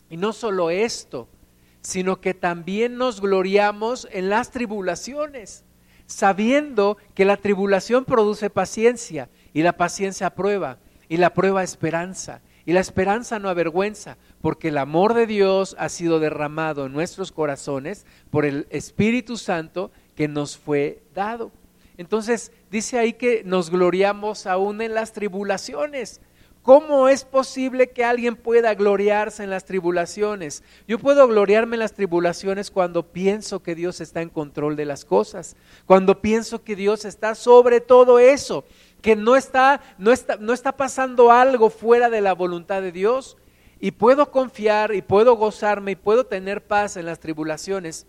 [0.09, 1.29] y no solo esto,
[1.81, 5.65] sino que también nos gloriamos en las tribulaciones,
[6.07, 10.79] sabiendo que la tribulación produce paciencia y la paciencia prueba
[11.09, 15.89] y la prueba esperanza y la esperanza no avergüenza, porque el amor de Dios ha
[15.89, 21.53] sido derramado en nuestros corazones por el Espíritu Santo que nos fue dado.
[21.99, 26.21] Entonces dice ahí que nos gloriamos aún en las tribulaciones.
[26.63, 30.65] ¿Cómo es posible que alguien pueda gloriarse en las tribulaciones?
[30.89, 35.05] Yo puedo gloriarme en las tribulaciones cuando pienso que Dios está en control de las
[35.05, 38.65] cosas, cuando pienso que Dios está sobre todo eso,
[39.01, 43.37] que no está, no está, no está pasando algo fuera de la voluntad de Dios.
[43.79, 48.07] Y puedo confiar y puedo gozarme y puedo tener paz en las tribulaciones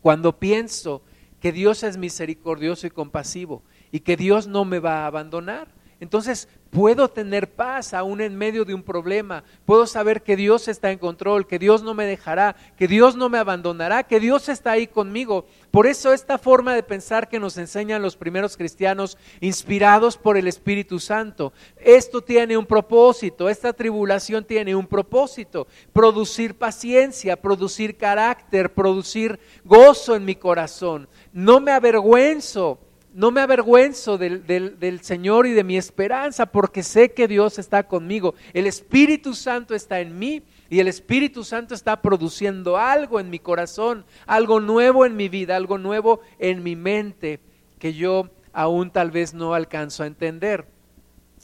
[0.00, 1.02] cuando pienso
[1.40, 5.68] que Dios es misericordioso y compasivo y que Dios no me va a abandonar.
[6.00, 10.90] Entonces puedo tener paz aún en medio de un problema, puedo saber que Dios está
[10.90, 14.72] en control, que Dios no me dejará, que Dios no me abandonará, que Dios está
[14.72, 15.46] ahí conmigo.
[15.70, 20.48] Por eso esta forma de pensar que nos enseñan los primeros cristianos, inspirados por el
[20.48, 28.72] Espíritu Santo, esto tiene un propósito, esta tribulación tiene un propósito, producir paciencia, producir carácter,
[28.72, 31.08] producir gozo en mi corazón.
[31.32, 32.78] No me avergüenzo
[33.18, 38.36] no me avergüenzo del, Señor y de mi esperanza porque sé que Dios está conmigo.
[38.52, 43.40] El Espíritu Santo está en mí y el Espíritu Santo está produciendo algo en mi
[43.40, 47.40] corazón, algo nuevo en mi vida, algo nuevo en mi mente
[47.80, 50.68] que yo aún tal vez no alcanzo a entender.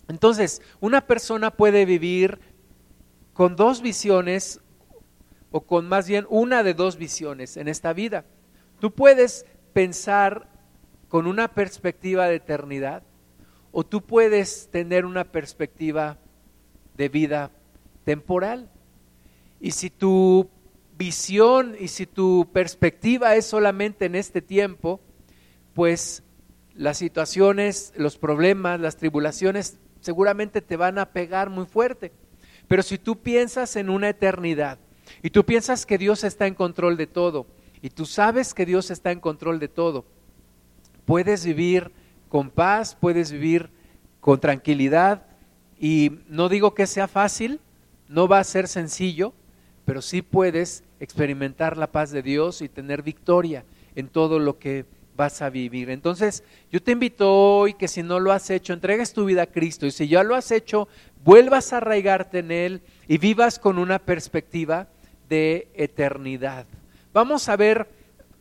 [0.07, 2.39] Entonces, una persona puede vivir
[3.33, 4.61] con dos visiones
[5.51, 8.25] o con más bien una de dos visiones en esta vida.
[8.79, 10.54] Tú puedes pensar
[11.15, 13.05] con una perspectiva de eternidad
[13.71, 16.19] o tú puedes tener una perspectiva
[16.97, 17.53] de vida
[18.03, 18.69] temporal.
[19.61, 20.51] Y si tu
[20.99, 24.99] visión y si tu perspectiva es solamente en este tiempo,
[25.73, 26.25] pues
[26.75, 32.11] las situaciones, los problemas, las tribulaciones seguramente te van a pegar muy fuerte.
[32.67, 34.81] Pero si tú piensas en una eternidad
[35.23, 37.47] y tú piensas que Dios está en control de todo
[37.83, 40.07] y tú sabes que Dios está en control de todo,
[41.05, 41.91] puedes vivir
[42.29, 43.71] con paz, puedes vivir
[44.21, 45.23] con tranquilidad
[45.79, 47.61] y no digo que sea fácil,
[48.09, 49.35] no va a ser sencillo,
[49.85, 53.65] pero sí puedes experimentar la paz de Dios y tener victoria
[53.95, 54.87] en todo lo que
[55.17, 55.91] vas a vivir.
[55.91, 59.47] Entonces, yo te invito hoy que si no lo has hecho, entregues tu vida a
[59.47, 60.89] Cristo y si ya lo has hecho,
[61.25, 64.89] vuelvas a arraigarte en Él y vivas con una perspectiva
[65.29, 66.67] de eternidad.
[67.13, 67.89] Vamos a ver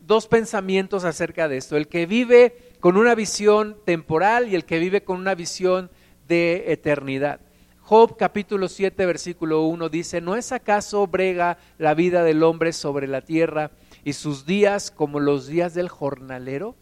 [0.06, 4.78] dos pensamientos acerca de esto, el que vive con una visión temporal y el que
[4.78, 5.90] vive con una visión
[6.28, 7.40] de eternidad.
[7.80, 13.06] Job capítulo 7 versículo 1 dice, ¿no es acaso brega la vida del hombre sobre
[13.06, 13.72] la tierra
[14.04, 16.76] y sus días como los días del jornalero?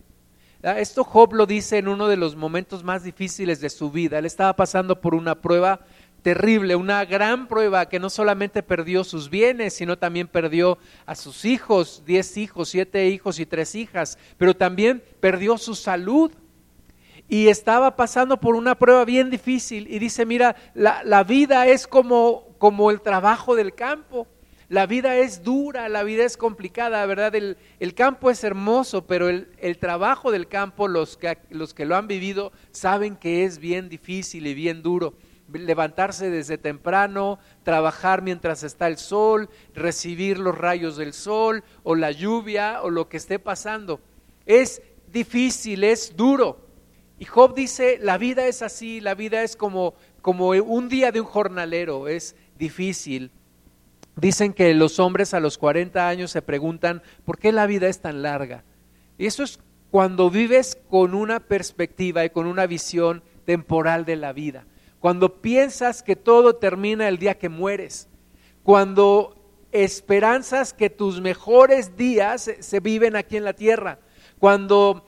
[0.64, 4.20] Ah, esto Job lo dice en uno de los momentos más difíciles de su vida.
[4.20, 5.80] Él estaba pasando por una prueba
[6.22, 11.44] terrible, una gran prueba que no solamente perdió sus bienes, sino también perdió a sus
[11.44, 16.32] hijos, diez hijos, siete hijos y tres hijas, pero también perdió su salud
[17.28, 22.54] y estaba pasando por una prueba bien difícil y dice, mira, la, vida es como,
[22.58, 24.28] como el trabajo del campo.
[24.68, 27.34] La vida es dura, la vida es complicada, ¿verdad?
[27.34, 31.84] El, el campo es hermoso, pero el, el, trabajo del campo, los que, los que
[31.84, 35.14] lo han vivido, saben que es bien difícil y bien duro.
[35.52, 42.10] Levantarse desde temprano, trabajar mientras está el sol, recibir los rayos del sol o la
[42.10, 44.00] lluvia o lo que esté pasando.
[44.46, 46.66] Es difícil, es duro.
[47.18, 51.20] Y Job dice, la vida es así, la vida es como, como un día de
[51.20, 53.30] un jornalero, es difícil.
[54.16, 58.00] Dicen que los hombres a los 40 años se preguntan, ¿por qué la vida es
[58.00, 58.64] tan larga?
[59.18, 59.60] Y eso es
[59.90, 64.66] cuando vives con una perspectiva y con una visión temporal de la vida.
[65.02, 68.08] Cuando piensas que todo termina el día que mueres.
[68.62, 69.34] Cuando
[69.72, 73.98] esperanzas que tus mejores días se viven aquí en la tierra.
[74.38, 75.04] Cuando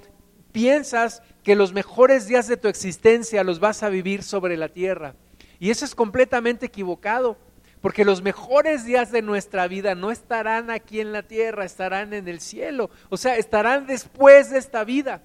[0.51, 5.15] piensas que los mejores días de tu existencia los vas a vivir sobre la tierra.
[5.61, 7.39] Y eso es completamente equivocado,
[7.81, 12.27] porque los mejores días de nuestra vida no estarán aquí en la tierra, estarán en
[12.27, 15.23] el cielo, o sea, estarán después de esta vida.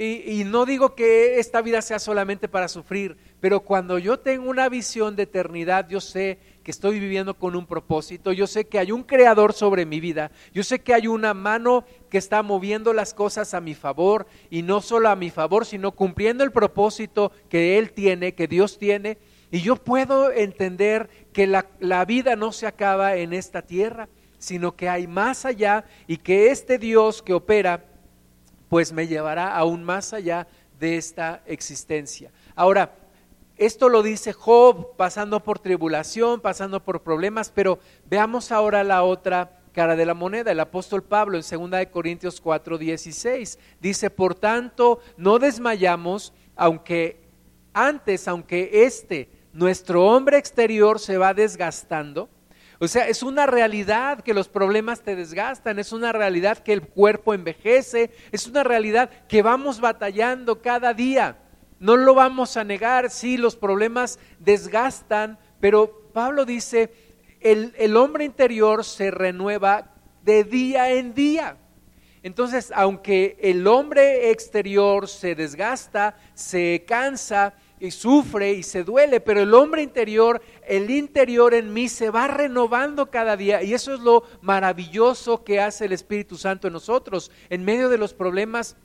[0.00, 4.68] Y, no digo que esta vida sea solamente para sufrir, pero cuando yo tengo una
[4.68, 8.90] visión de eternidad, yo sé que estoy viviendo con un propósito, yo sé que hay
[8.90, 13.14] un creador sobre mi vida, yo sé que hay una mano que está moviendo las
[13.14, 17.78] cosas a mi favor y no solo a mi favor, sino cumpliendo el propósito que
[17.78, 19.18] Él tiene, que Dios tiene.
[19.50, 24.76] Y yo puedo entender que la, la vida no se acaba en esta tierra, sino
[24.76, 27.84] que hay más allá y que este Dios que opera
[28.68, 30.46] pues me llevará aún más allá
[30.78, 32.30] de esta existencia.
[32.54, 32.92] Ahora,
[33.58, 39.60] esto lo dice Job pasando por tribulación, pasando por problemas, pero veamos ahora la otra
[39.72, 40.52] cara de la moneda.
[40.52, 47.28] El apóstol Pablo en 2 de Corintios 4, 16 dice, por tanto, no desmayamos, aunque
[47.72, 52.28] antes, aunque este, nuestro hombre exterior se va desgastando,
[52.80, 56.82] o sea, es una realidad que los problemas te desgastan, es una realidad que el
[56.82, 61.38] cuerpo envejece, es una realidad que vamos batallando cada día.
[61.80, 66.92] No lo vamos a negar, sí, los problemas desgastan, pero Pablo dice,
[67.40, 71.56] el, el hombre interior se renueva de día en día.
[72.22, 79.40] Entonces, aunque el hombre exterior se desgasta, se cansa, y sufre y se duele, pero
[79.40, 84.00] el hombre interior, el interior en mí se va renovando cada día y eso es
[84.00, 87.30] lo maravilloso que hace el Espíritu Santo en nosotros.
[87.48, 88.76] En medio de los problemas,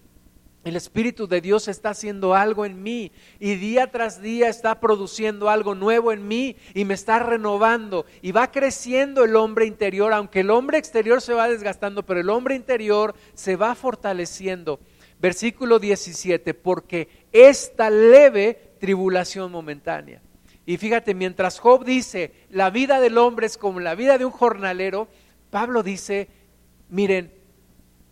[0.63, 5.49] el Espíritu de Dios está haciendo algo en mí y día tras día está produciendo
[5.49, 10.39] algo nuevo en mí y me está renovando y va creciendo el hombre interior, aunque
[10.39, 14.79] el hombre exterior se va desgastando, pero el hombre interior se va fortaleciendo.
[15.19, 20.21] Versículo 17, porque esta leve tribulación momentánea.
[20.65, 24.31] Y fíjate, mientras Job dice, la vida del hombre es como la vida de un
[24.31, 25.09] jornalero,
[25.49, 26.29] Pablo dice,
[26.89, 27.33] miren,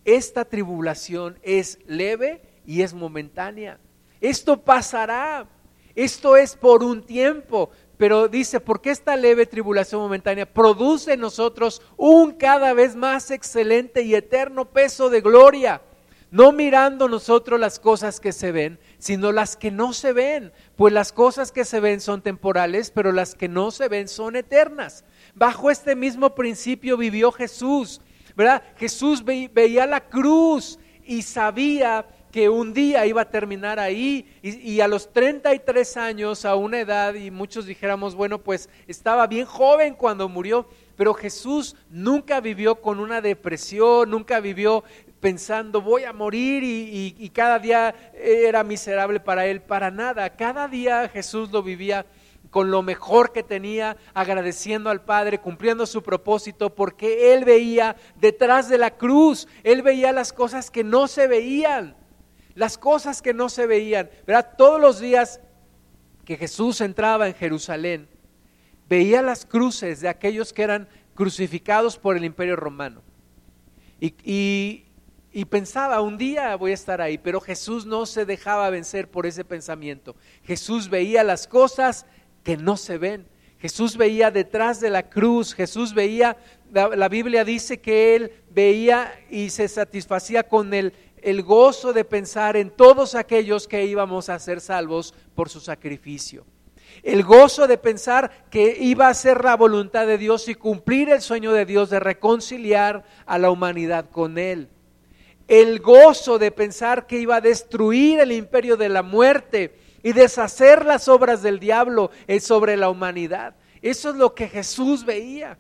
[0.06, 3.80] esta tribulación es leve y es momentánea.
[4.20, 5.48] Esto pasará.
[5.96, 7.70] Esto es por un tiempo.
[7.98, 14.02] Pero dice, porque esta leve tribulación momentánea produce en nosotros un cada vez más excelente
[14.02, 15.82] y eterno peso de gloria
[16.32, 20.94] no mirando nosotros las cosas que se ven, sino las que no se ven, pues
[20.94, 25.04] las cosas que se ven son temporales, pero las que no se ven son eternas.
[25.36, 28.00] Bajo este mismo principio vivió Jesús,
[28.36, 28.64] ¿verdad?
[28.78, 34.88] Jesús veía la cruz y sabía que un día iba a terminar ahí y, a
[34.88, 40.30] los 33 años, a una edad, y muchos dijéramos, bueno, pues estaba bien joven cuando
[40.30, 44.84] murió, pero Jesús nunca vivió con una depresión, nunca vivió
[45.20, 50.30] pensando voy a morir y, cada día era miserable para él, para nada.
[50.32, 52.06] Cada día Jesús lo vivía
[52.52, 58.68] con lo mejor que tenía, agradeciendo al Padre, cumpliendo su propósito, porque Él veía detrás
[58.70, 61.96] de la cruz, Él veía las cosas que no se veían,
[62.54, 64.10] las cosas que no se veían.
[64.28, 64.56] ¿Verdad?
[64.58, 65.40] Todos los días
[66.26, 68.10] que Jesús entraba en Jerusalén,
[68.90, 73.02] veía las cruces de aquellos que eran crucificados por el imperio romano.
[74.00, 74.86] y,
[75.34, 79.26] y pensaba, un día voy a estar ahí, pero Jesús no se dejaba vencer por
[79.26, 80.16] ese pensamiento.
[80.44, 82.06] Jesús veía las cosas
[82.44, 83.26] que no se ven.
[83.60, 86.36] Jesús veía detrás de la cruz, Jesús veía,
[86.72, 92.58] la, Biblia dice que él veía y se satisfacía con el, el gozo de pensar
[92.58, 96.44] en todos aquellos que íbamos a ser salvos por su sacrificio.
[97.04, 101.22] El gozo de pensar que iba a ser la voluntad de Dios y cumplir el
[101.22, 104.70] sueño de Dios de reconciliar a la humanidad con Él
[105.52, 110.86] el gozo de pensar que iba a destruir el imperio de la muerte y deshacer
[110.86, 113.56] las obras del diablo sobre la humanidad.
[113.82, 115.58] Eso es lo que Jesús veía.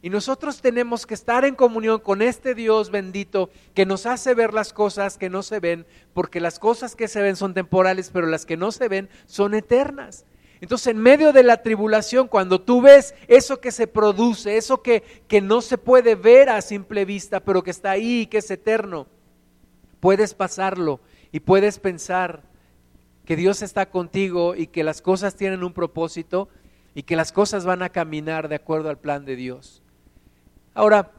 [0.00, 4.54] Y nosotros tenemos que estar en comunión con este Dios bendito que nos hace ver
[4.54, 8.26] las cosas que no se ven, porque las cosas que se ven son temporales, pero
[8.26, 10.24] las que no se ven son eternas.
[10.60, 15.02] Entonces, en medio de la tribulación, cuando tú ves eso que se produce, eso que,
[15.26, 19.08] que no se puede ver a simple vista, pero que está ahí, que es eterno,
[20.00, 21.00] puedes pasarlo
[21.32, 22.42] y puedes pensar
[23.28, 26.48] que Dios está contigo y que las cosas tienen un propósito
[26.94, 29.82] y que las cosas van a caminar de acuerdo al plan de Dios.
[30.72, 31.12] Ahora,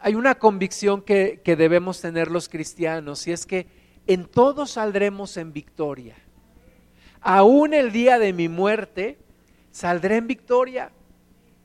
[0.00, 3.68] hay una convicción que, debemos tener los cristianos y es que
[4.08, 6.16] en todo saldremos en victoria.
[7.20, 9.16] Aún el día de mi muerte,
[9.70, 10.90] saldré en victoria.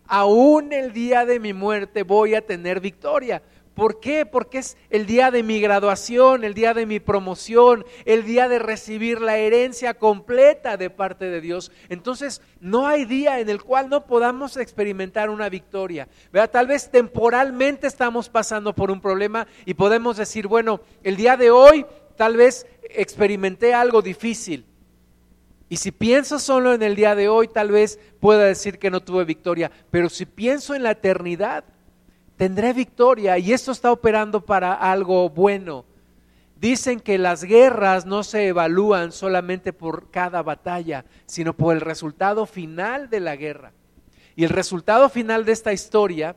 [0.06, 3.42] Aún el día de mi muerte voy a tener victoria.
[3.76, 4.26] ¿Por qué?
[4.26, 8.60] Porque es el día de mi graduación, el día de mi promoción, el día de
[8.60, 11.72] recibir la herencia completa de parte de Dios.
[11.90, 16.08] Entonces, no hay día en el cual no podamos experimentar una victoria.
[16.52, 21.50] Tal vez temporalmente estamos pasando por un problema y podemos decir, bueno, el día de
[21.50, 24.66] hoy tal vez experimenté algo difícil.
[25.68, 29.02] Y si pienso solo en el día de hoy, tal vez pueda decir que no
[29.02, 29.72] tuve victoria.
[29.90, 31.64] Pero si pienso en la eternidad,
[32.44, 35.86] tendré victoria y esto está operando para algo bueno.
[36.60, 42.46] Dicen que las guerras no se evalúan solamente por cada batalla, sino por el resultado
[42.46, 43.72] final de la guerra.
[44.36, 46.36] Y el resultado final de esta historia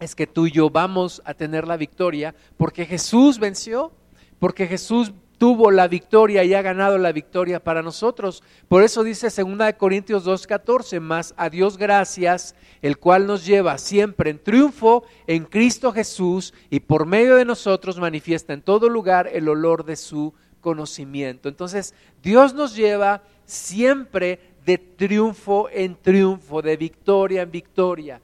[0.00, 3.92] es que tú y yo vamos a tener la victoria porque Jesús venció,
[4.38, 8.42] porque Jesús tuvo la victoria y ha ganado la victoria para nosotros.
[8.66, 14.30] Por eso dice 2 Corintios 2:14, más a Dios gracias, el cual nos lleva siempre
[14.30, 19.48] en triunfo en Cristo Jesús y por medio de nosotros manifiesta en todo lugar el
[19.48, 21.48] olor de su conocimiento.
[21.48, 28.20] Entonces, Dios nos lleva siempre de triunfo en triunfo, de victoria en victoria.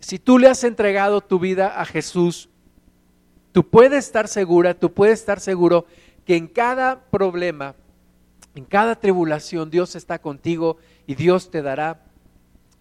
[0.00, 2.50] Si tú le has entregado tu vida a Jesús,
[3.54, 5.86] Tú puedes estar segura, tú puedes estar seguro
[6.26, 7.76] que en cada problema,
[8.56, 12.00] en cada tribulación, Dios está contigo y Dios te dará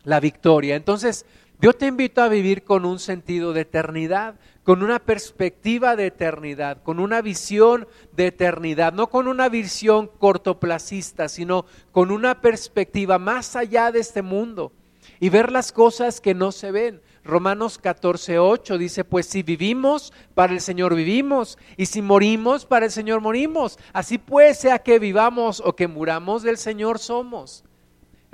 [0.03, 0.75] la victoria.
[0.75, 1.27] Entonces,
[1.61, 4.33] yo te invito a vivir con un sentido de eternidad,
[4.63, 11.29] con una perspectiva de eternidad, con una visión de eternidad, no con una visión cortoplacista,
[11.29, 14.71] sino con una perspectiva más allá de este mundo
[15.19, 16.99] y ver las cosas que no se ven.
[17.23, 22.85] Romanos 14, 8 dice, pues si vivimos, para el Señor vivimos, y si morimos, para
[22.85, 23.79] el Señor morimos.
[23.93, 27.63] Así pues, sea que vivamos o que muramos, del Señor somos.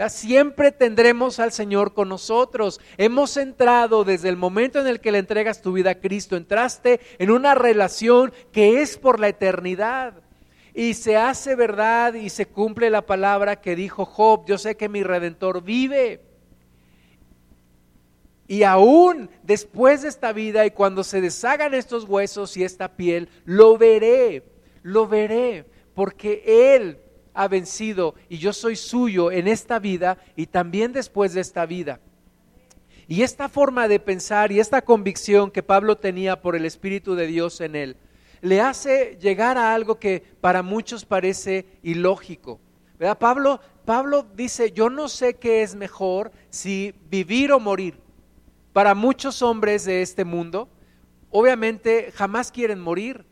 [0.07, 2.79] siempre tendremos al Señor con nosotros.
[2.97, 6.99] Hemos entrado desde el momento en el que le entregas tu vida a Cristo, entraste
[7.19, 10.15] en una relación que es por la eternidad.
[10.73, 14.89] Y se hace verdad y se cumple la palabra que dijo Job, yo sé que
[14.89, 16.28] mi redentor vive
[18.49, 23.29] y aún después de esta vida y cuando se deshagan estos huesos y esta piel,
[23.45, 24.43] lo veré,
[24.81, 25.65] lo veré.
[25.93, 26.97] porque Él
[27.35, 31.99] ha vencido y yo soy suyo en esta vida y también después de esta vida.
[33.07, 37.27] Y esta forma de pensar y esta convicción que Pablo tenía por el Espíritu de
[37.27, 37.97] Dios en él,
[38.41, 42.59] le hace llegar a algo que para muchos parece ilógico.
[42.97, 43.19] ¿Verdad?
[43.19, 48.08] Pablo, Pablo dice, yo no sé qué es mejor si vivir o morir.
[48.73, 50.69] Para muchos hombres de este mundo,
[51.31, 53.25] obviamente jamás quieren morir.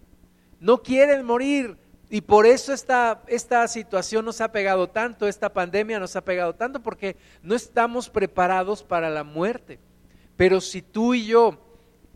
[0.60, 1.78] No quieren morir.
[2.10, 6.56] Y por eso esta, esta situación nos ha pegado tanto, esta pandemia nos ha pegado
[6.56, 9.80] tanto, porque no estamos preparados para la muerte.
[10.38, 11.60] Pero si tú y yo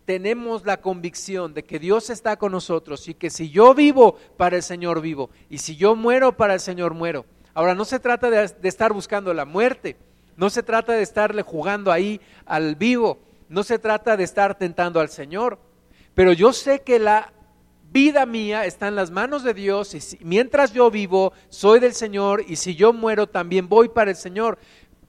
[0.06, 4.56] tenemos la convicción de que Dios está con nosotros y que si yo vivo, para
[4.56, 7.26] el Señor vivo, y si yo muero, para el Señor muero.
[7.54, 9.96] Ahora, no se trata de, de estar buscando la muerte,
[10.36, 15.00] no se trata de estarle jugando ahí al vivo, no se trata de estar tentando
[15.00, 15.58] al Señor,
[16.14, 17.32] pero yo sé que la
[17.92, 22.44] vida mía está en las manos de Dios y mientras yo vivo soy del Señor
[22.48, 24.58] y si yo muero también voy para el Señor.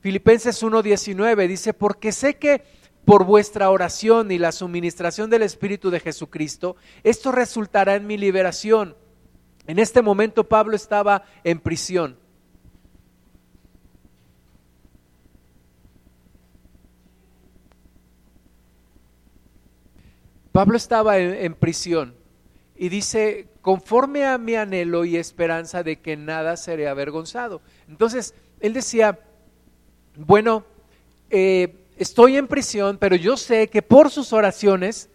[0.01, 2.63] Filipenses 1:19 dice, porque sé que
[3.05, 8.95] por vuestra oración y la suministración del Espíritu de Jesucristo, esto resultará en mi liberación.
[9.65, 12.17] En este momento Pablo estaba en prisión.
[20.53, 22.13] Pablo estaba en, prisión
[22.75, 27.59] y dice, conforme a mi anhelo y esperanza de que nada seré avergonzado.
[27.89, 29.19] Entonces, él decía,
[30.15, 30.63] bueno,
[31.31, 35.09] eh, estoy en prisión, pero yo sé que por sus oraciones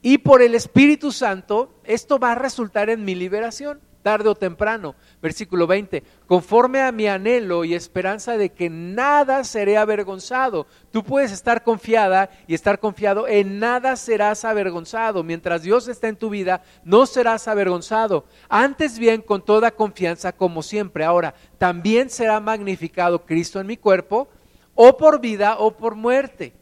[0.00, 4.94] y por el Espíritu Santo, esto va a resultar en mi liberación tarde o temprano.
[5.20, 10.66] Versículo 20, conforme a mi anhelo y esperanza de que nada seré avergonzado.
[10.90, 15.22] Tú puedes estar confiada y estar confiado, en nada serás avergonzado.
[15.22, 18.24] Mientras Dios está en tu vida, no serás avergonzado.
[18.48, 21.04] Antes bien, con toda confianza, como siempre.
[21.04, 24.30] Ahora, también será magnificado Cristo en mi cuerpo,
[24.74, 26.54] o por vida o por muerte.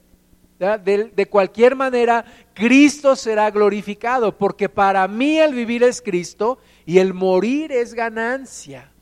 [0.58, 2.24] De, de, cualquier manera,
[2.54, 8.92] Cristo será glorificado, porque para mí el vivir es Cristo y el morir es ganancia.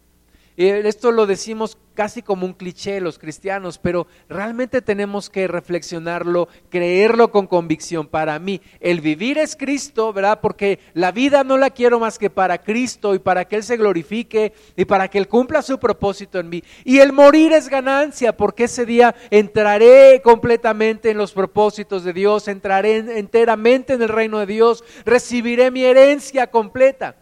[0.56, 7.32] Esto lo decimos casi como un cliché los cristianos, pero realmente tenemos que reflexionarlo, creerlo
[7.32, 8.06] con convicción.
[8.06, 10.40] Para mí, el vivir es Cristo, ¿verdad?
[10.40, 13.76] Porque la vida no la quiero más que para Cristo y para que Él se
[13.76, 16.62] glorifique y para que Él cumpla su propósito en mí.
[16.84, 22.46] Y el morir es ganancia, porque ese día entraré completamente en los propósitos de Dios,
[22.46, 27.16] entraré enteramente en el reino de Dios, recibiré mi herencia completa.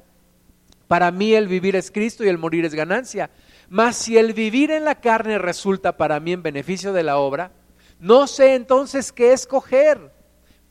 [0.93, 3.30] Para mí el vivir es Cristo y el morir es ganancia.
[3.70, 7.51] Mas si el vivir en la carne resulta para mí en beneficio de la obra,
[7.99, 10.12] no sé entonces qué escoger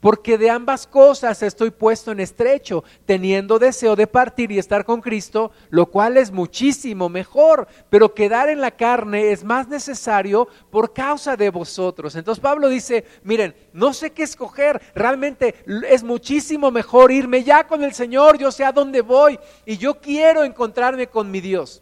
[0.02, 5.00] porque de ambas cosas estoy puesto en estrecho, teniendo deseo de partir y estar con
[5.00, 10.92] Cristo, lo cual es muchísimo mejor, pero quedar en la carne es más necesario por
[10.92, 12.16] causa de vosotros.
[12.16, 15.54] Entonces Pablo dice, miren, no sé qué escoger, realmente
[15.88, 20.00] es muchísimo mejor irme ya con el Señor, yo sé a dónde voy y yo
[20.00, 21.80] quiero encontrarme con mi Dios.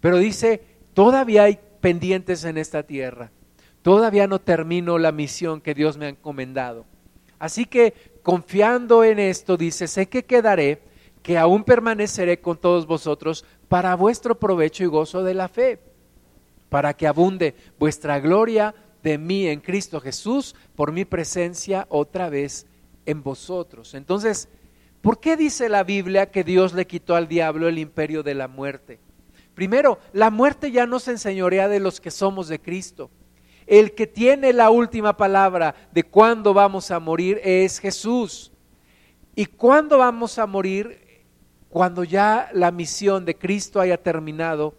[0.00, 0.60] Pero dice,
[0.92, 3.32] todavía hay pendientes en esta tierra,
[3.80, 6.84] todavía no termino la misión que Dios me ha encomendado.
[7.38, 10.82] Así que confiando en esto, dice, sé que quedaré,
[11.22, 15.78] que aún permaneceré con todos vosotros para vuestro provecho y gozo de la fe,
[16.68, 22.66] para que abunde vuestra gloria de mí en Cristo Jesús por mi presencia otra vez
[23.06, 23.94] en vosotros.
[23.94, 24.48] Entonces,
[25.00, 28.48] ¿por qué dice la Biblia que Dios le quitó al diablo el imperio de la
[28.48, 28.98] muerte?
[29.54, 33.10] Primero, la muerte ya no se enseñorea de los que somos de Cristo.
[33.68, 38.50] El que tiene la última palabra de cuándo vamos a morir es Jesús.
[39.36, 41.26] ¿Y cuándo vamos a morir?
[41.68, 44.74] Cuando ya la misión de Cristo haya terminado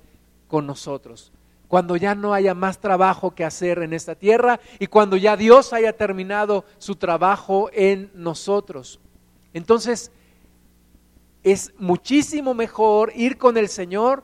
[0.48, 1.32] con nosotros.
[1.68, 5.72] Cuando ya no haya más trabajo que hacer en esta tierra y cuando ya Dios
[5.72, 9.00] haya terminado su trabajo en nosotros.
[9.54, 10.12] Entonces,
[11.44, 14.24] es muchísimo mejor ir con el Señor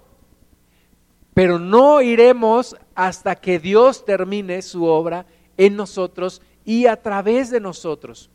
[1.35, 5.25] pero no iremos hasta que Dios termine su obra
[5.57, 8.31] en nosotros y a través de nosotros.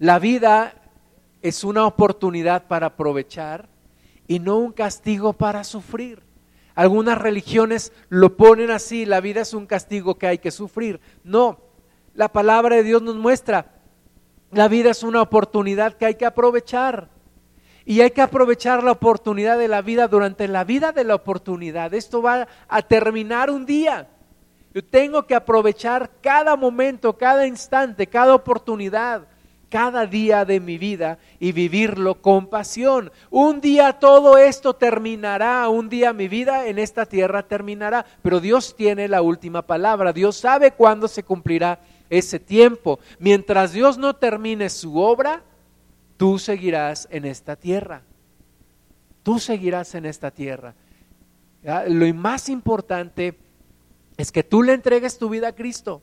[0.00, 0.74] La vida
[1.40, 3.68] es una oportunidad para aprovechar
[4.26, 6.24] y no un castigo para sufrir.
[6.74, 11.00] Algunas religiones lo ponen así, la vida es un castigo que hay que sufrir.
[11.22, 11.60] No,
[12.12, 13.72] la palabra de Dios nos muestra,
[14.50, 17.08] la vida es una oportunidad que hay que aprovechar.
[17.88, 21.94] Y hay que aprovechar la oportunidad de la vida durante la vida de la oportunidad.
[21.94, 24.06] Esto va a terminar un día.
[24.74, 29.26] Yo tengo que aprovechar cada momento, cada instante, cada oportunidad
[29.70, 33.10] cada día de mi vida y vivirlo con pasión.
[33.30, 38.76] Un día todo esto terminará, un día mi vida en esta tierra terminará, pero Dios
[38.76, 42.98] tiene la última palabra, Dios sabe cuándo se cumplirá ese tiempo.
[43.18, 45.42] Mientras Dios no termine su obra,
[46.18, 48.02] tú seguirás en esta tierra.
[49.22, 50.74] Tú seguirás en esta tierra.
[51.88, 53.38] Lo más importante
[54.18, 56.02] es que tú le entregues tu vida a Cristo.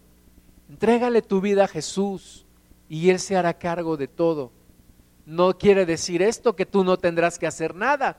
[0.69, 2.45] Entrégale tu vida a Jesús
[2.89, 4.51] y Él se hará cargo de todo.
[5.25, 8.17] No quiere decir esto que tú no tendrás que hacer nada,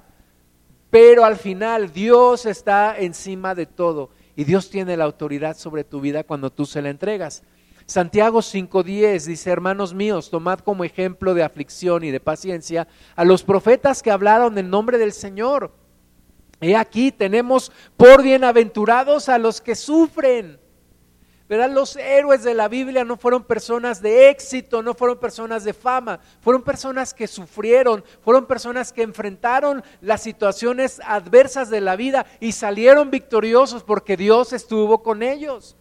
[0.90, 6.00] pero al final Dios está encima de todo y Dios tiene la autoridad sobre tu
[6.00, 7.42] vida cuando tú se la entregas.
[7.86, 13.44] Santiago 5:10 dice, hermanos míos, tomad como ejemplo de aflicción y de paciencia a los
[13.44, 15.72] profetas que hablaron en nombre del Señor.
[16.60, 20.58] He aquí tenemos por bienaventurados a los que sufren.
[21.48, 21.70] ¿Verdad?
[21.70, 26.18] Los héroes de la Biblia no fueron personas de éxito, no fueron personas de fama,
[26.40, 32.50] fueron personas que sufrieron, fueron personas que enfrentaron las situaciones adversas de la vida y
[32.50, 35.76] salieron victoriosos porque Dios estuvo con ellos.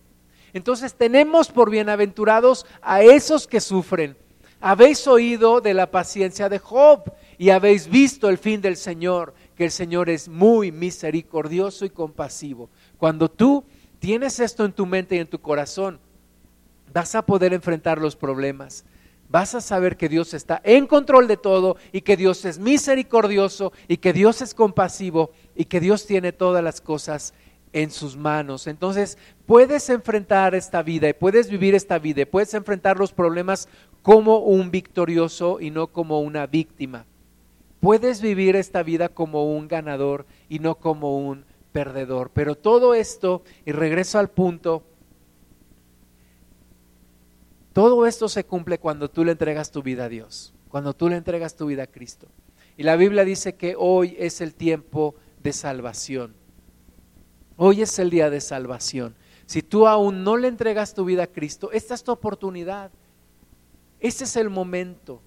[0.55, 4.15] Entonces tenemos por bienaventurados a esos que sufren.
[4.61, 9.65] Habéis oído de la paciencia de Job y habéis visto el fin del Señor, que
[9.65, 12.69] el Señor es muy misericordioso y compasivo.
[12.97, 13.65] Cuando tú
[13.99, 15.99] tienes esto en tu mente y en tu corazón,
[16.93, 18.85] vas a poder enfrentar los problemas.
[19.27, 23.73] Vas a saber que Dios está en control de todo y que Dios es misericordioso
[23.89, 27.33] y que Dios es compasivo y que Dios tiene todas las cosas
[27.75, 28.67] en sus manos.
[28.67, 33.67] Entonces, puedes enfrentar esta vida y puedes vivir esta vida y puedes enfrentar los problemas
[34.01, 37.05] como un victorioso y no como una víctima.
[37.81, 42.31] Puedes vivir esta vida como un ganador y no como un perdedor.
[42.33, 44.81] Pero todo esto, y regreso al punto,
[47.73, 51.17] todo esto se cumple cuando tú le entregas tu vida a Dios, cuando tú le
[51.17, 52.27] entregas tu vida a Cristo.
[52.77, 56.44] Y la Biblia dice que hoy es el tiempo de salvación.
[57.57, 59.15] Hoy es el día de salvación.
[59.45, 62.91] Si tú aún no le entregas tu vida a Cristo, esta es tu oportunidad.
[63.99, 65.21] Este es el momento.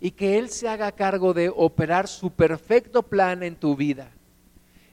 [0.00, 4.12] Y que Él se haga cargo de operar su perfecto plan en tu vida.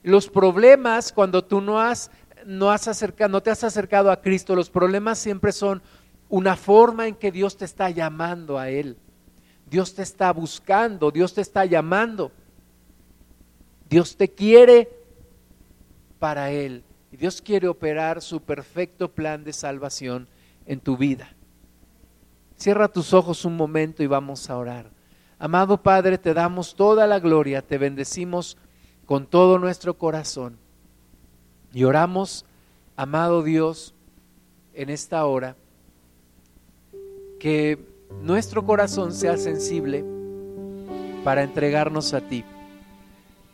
[0.01, 2.09] Los problemas cuando tú no has,
[2.45, 2.73] no
[3.29, 5.81] no te has acercado a Cristo, los problemas siempre son
[6.29, 8.97] una forma en que Dios te está llamando a Él.
[9.69, 12.31] Dios te está buscando, Dios te está llamando.
[13.89, 15.04] Dios te quiere
[16.19, 16.83] para Él.
[17.11, 20.27] Y Dios quiere operar su perfecto plan de salvación
[20.65, 21.29] en tu vida.
[22.57, 24.89] Cierra tus ojos un momento y vamos a orar.
[25.37, 28.57] Amado Padre, te damos toda la gloria, te bendecimos
[29.05, 30.57] con todo nuestro corazón.
[31.73, 32.45] Y oramos,
[32.95, 33.93] amado Dios,
[34.73, 35.55] en esta hora,
[37.39, 37.77] que
[38.21, 40.05] nuestro corazón sea sensible
[41.23, 42.45] para entregarnos a ti,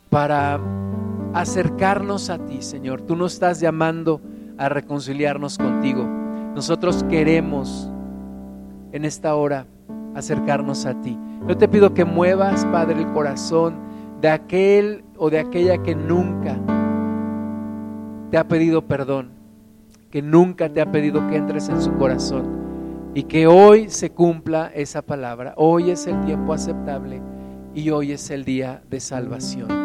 [0.08, 0.60] para
[1.34, 3.02] acercarnos a ti, Señor.
[3.02, 4.20] Tú nos estás llamando
[4.58, 6.04] a reconciliarnos contigo.
[6.54, 7.90] Nosotros queremos
[8.92, 9.66] en esta hora
[10.14, 11.18] acercarnos a ti.
[11.48, 13.74] Yo te pido que muevas, Padre, el corazón
[14.20, 16.56] de aquel o de aquella que nunca
[18.30, 19.30] te ha pedido perdón,
[20.10, 22.62] que nunca te ha pedido que entres en su corazón
[23.14, 25.54] y que hoy se cumpla esa palabra.
[25.56, 27.20] Hoy es el tiempo aceptable
[27.74, 29.81] y hoy es el día de salvación.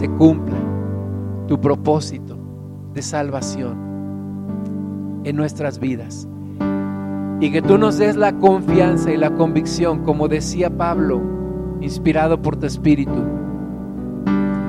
[0.00, 0.56] Se cumpla
[1.46, 2.38] tu propósito
[2.94, 3.76] de salvación
[5.24, 6.26] en nuestras vidas.
[7.38, 11.20] Y que tú nos des la confianza y la convicción, como decía Pablo,
[11.82, 13.22] inspirado por tu espíritu,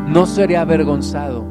[0.09, 1.45] no seré avergonzado.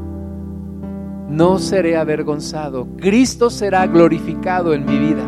[1.30, 2.86] No seré avergonzado.
[2.98, 5.24] Cristo será glorificado en mi vida.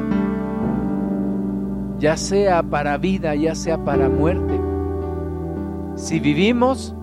[1.98, 4.60] Ya sea para vida, ya sea para muerte.
[5.94, 6.94] Si vivimos,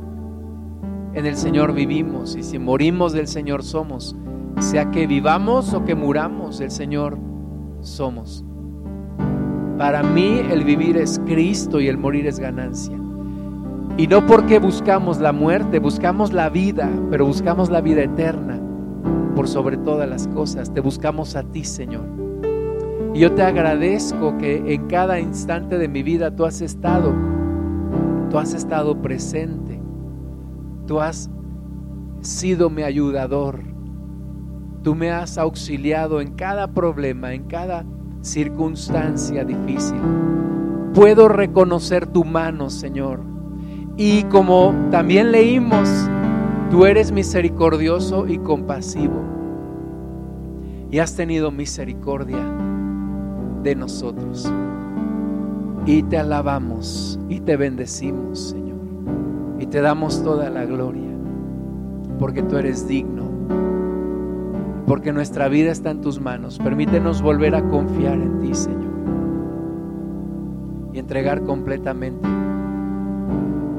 [1.14, 2.36] en el Señor vivimos.
[2.36, 4.16] Y si morimos, del Señor somos.
[4.60, 7.18] Sea que vivamos o que muramos, del Señor
[7.82, 8.44] somos.
[9.78, 12.98] Para mí el vivir es Cristo y el morir es ganancia.
[13.98, 18.60] Y no porque buscamos la muerte, buscamos la vida, pero buscamos la vida eterna
[19.36, 20.74] por sobre todas las cosas.
[20.74, 22.06] Te buscamos a ti, Señor.
[23.14, 27.14] Y yo te agradezco que en cada instante de mi vida tú has estado,
[28.30, 29.69] tú has estado presente,
[30.90, 31.30] tú has
[32.20, 33.62] sido mi ayudador,
[34.84, 37.86] tú me has auxiliado en cada problema, en cada
[38.22, 40.02] circunstancia difícil.
[40.94, 43.30] Puedo reconocer tu mano, Señor
[44.02, 45.90] y como también leímos,
[46.72, 49.22] tú eres misericordioso y compasivo.
[50.90, 52.40] Y has tenido misericordia
[53.62, 54.50] de nosotros.
[55.86, 58.69] y te alabamos y te bendecimos, Señor.
[59.72, 61.10] Te damos toda la gloria,
[62.18, 63.24] porque tú eres digno,
[64.88, 66.58] porque nuestra vida está en tus manos.
[66.58, 68.92] Permítenos volver a confiar en ti, Señor,
[70.94, 72.28] y entregar completamente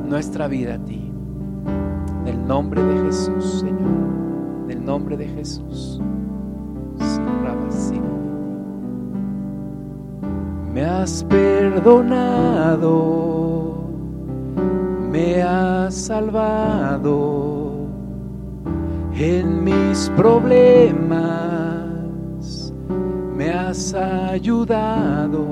[0.09, 1.13] nuestra vida a ti.
[2.21, 3.81] En el nombre de Jesús, Señor.
[4.65, 6.01] En el nombre de Jesús.
[10.73, 12.91] Me has perdonado,
[15.21, 17.87] me has salvado.
[19.15, 21.19] En mis problemas,
[23.37, 25.45] me has ayudado,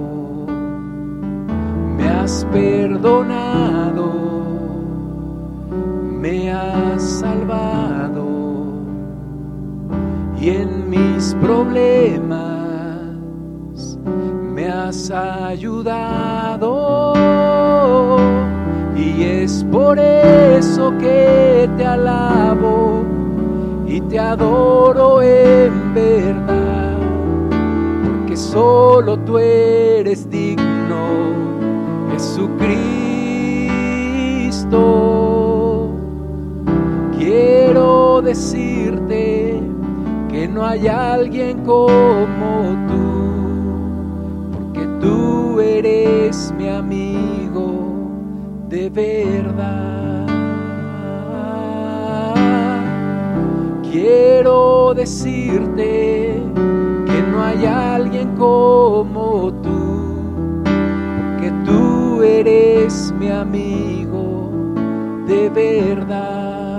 [1.96, 4.12] me has perdonado,
[6.22, 8.26] me has salvado.
[10.40, 12.38] Y en mis problemas
[14.88, 17.17] has ayudado
[19.49, 23.03] es por eso que te alabo
[23.86, 26.99] y te adoro en verdad,
[28.05, 31.32] porque solo tú eres digno,
[32.12, 32.59] Jesucristo.
[37.16, 39.62] Quiero decirte
[40.28, 43.09] que no hay alguien como tú
[45.01, 47.07] Tú eres mi amigo
[48.68, 50.26] de verdad.
[53.90, 56.40] Quiero decirte
[57.06, 64.50] que no hay alguien como tú, porque tú eres mi amigo
[65.26, 66.78] de verdad.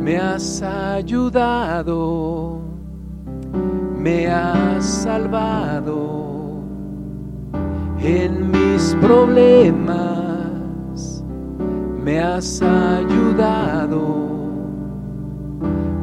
[0.00, 2.54] Me has ayudado
[4.04, 6.23] me has salvado
[8.06, 10.04] en mis problemas,
[12.02, 14.02] me has ayudado,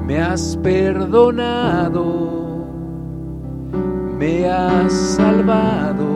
[0.04, 2.06] me has perdonado,
[4.18, 6.10] me has salvado.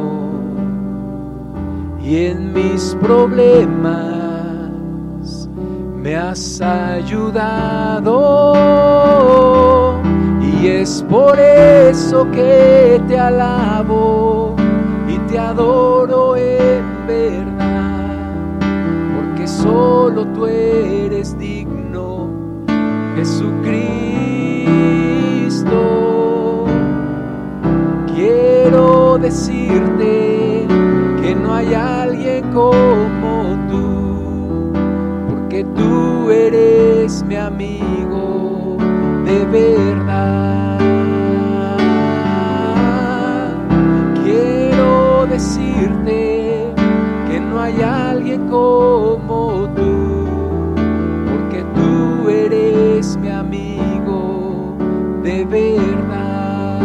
[2.01, 3.87] Y en mis problemas
[6.01, 8.11] me has ayudado.
[10.41, 14.55] Y es por eso que te alabo
[15.27, 18.17] te adoro en verdad,
[19.15, 22.29] porque solo tú eres digno,
[23.15, 24.15] Jesucristo.
[28.13, 30.65] Quiero decirte
[31.21, 34.71] que no hay alguien como tú,
[35.29, 38.77] porque tú eres mi amigo
[39.25, 40.54] de verdad.
[45.45, 46.73] Decirte
[47.27, 50.25] que no hay alguien como tú,
[51.29, 54.75] porque tú eres mi amigo
[55.21, 56.81] de verdad.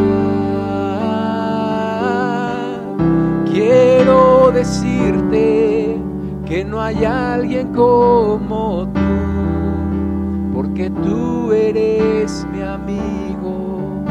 [3.50, 5.98] Quiero decirte
[6.44, 14.04] que no hay alguien como tú, porque tú eres mi amigo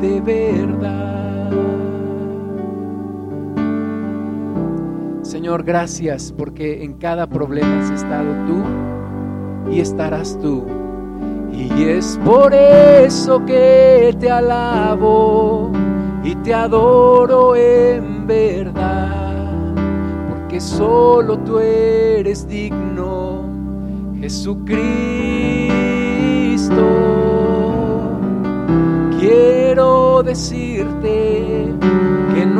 [0.00, 1.19] de verdad.
[5.30, 8.64] Señor, gracias porque en cada problema has estado tú
[9.72, 10.66] y estarás tú.
[11.52, 15.70] Y es por eso que te alabo
[16.24, 19.72] y te adoro en verdad,
[20.30, 23.44] porque solo tú eres digno,
[24.18, 24.80] Jesucristo.
[29.20, 31.72] Quiero decirte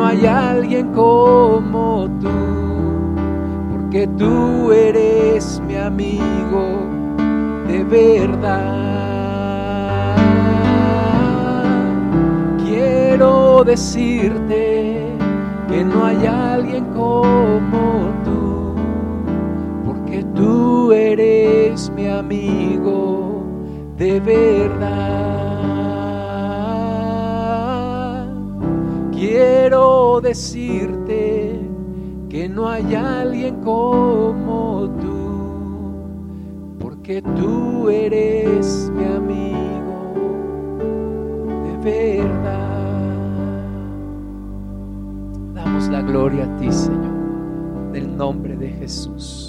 [0.01, 2.31] no hay alguien como tú
[3.91, 6.89] que tú eres mi amigo
[7.69, 8.57] de verdad.
[12.65, 15.07] Quiero decirte
[15.69, 18.77] que no hay alguien como tú,
[19.85, 23.43] porque tú eres mi amigo
[23.99, 25.40] de verdad.
[29.33, 31.61] Quiero decirte
[32.29, 40.15] que no hay alguien como tú, porque tú eres mi amigo
[41.63, 42.83] de verdad.
[45.55, 47.15] Damos la gloria a ti, Señor,
[47.91, 49.40] en el nombre de Jesús.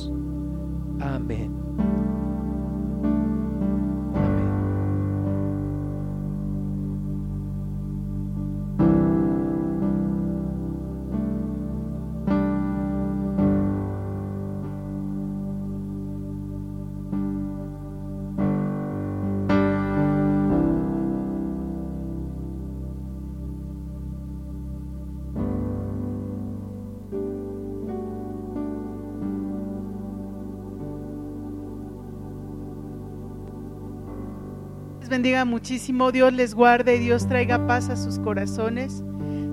[35.22, 39.04] Bendiga muchísimo, Dios les guarde y Dios traiga paz a sus corazones.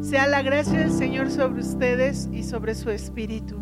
[0.00, 3.58] Sea la gracia del Señor sobre ustedes y sobre su espíritu.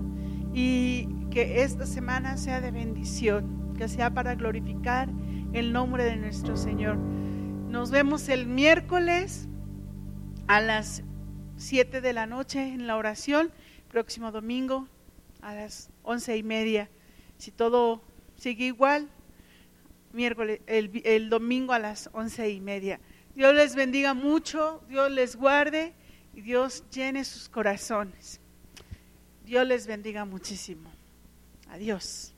[0.54, 5.08] Y que esta semana sea de bendición, que sea para glorificar
[5.52, 6.96] el nombre de nuestro Señor.
[6.96, 9.48] Nos vemos el miércoles
[10.46, 11.02] a las
[11.56, 13.50] 7 de la noche en la oración,
[13.88, 14.86] próximo domingo
[15.42, 16.88] a las once y media.
[17.36, 18.00] Si todo
[18.36, 19.08] sigue igual,
[20.16, 22.98] miércoles, el, el domingo a las once y media.
[23.36, 25.94] Dios les bendiga mucho, Dios les guarde
[26.34, 28.40] y Dios llene sus corazones.
[29.44, 30.90] Dios les bendiga muchísimo.
[31.68, 32.35] Adiós.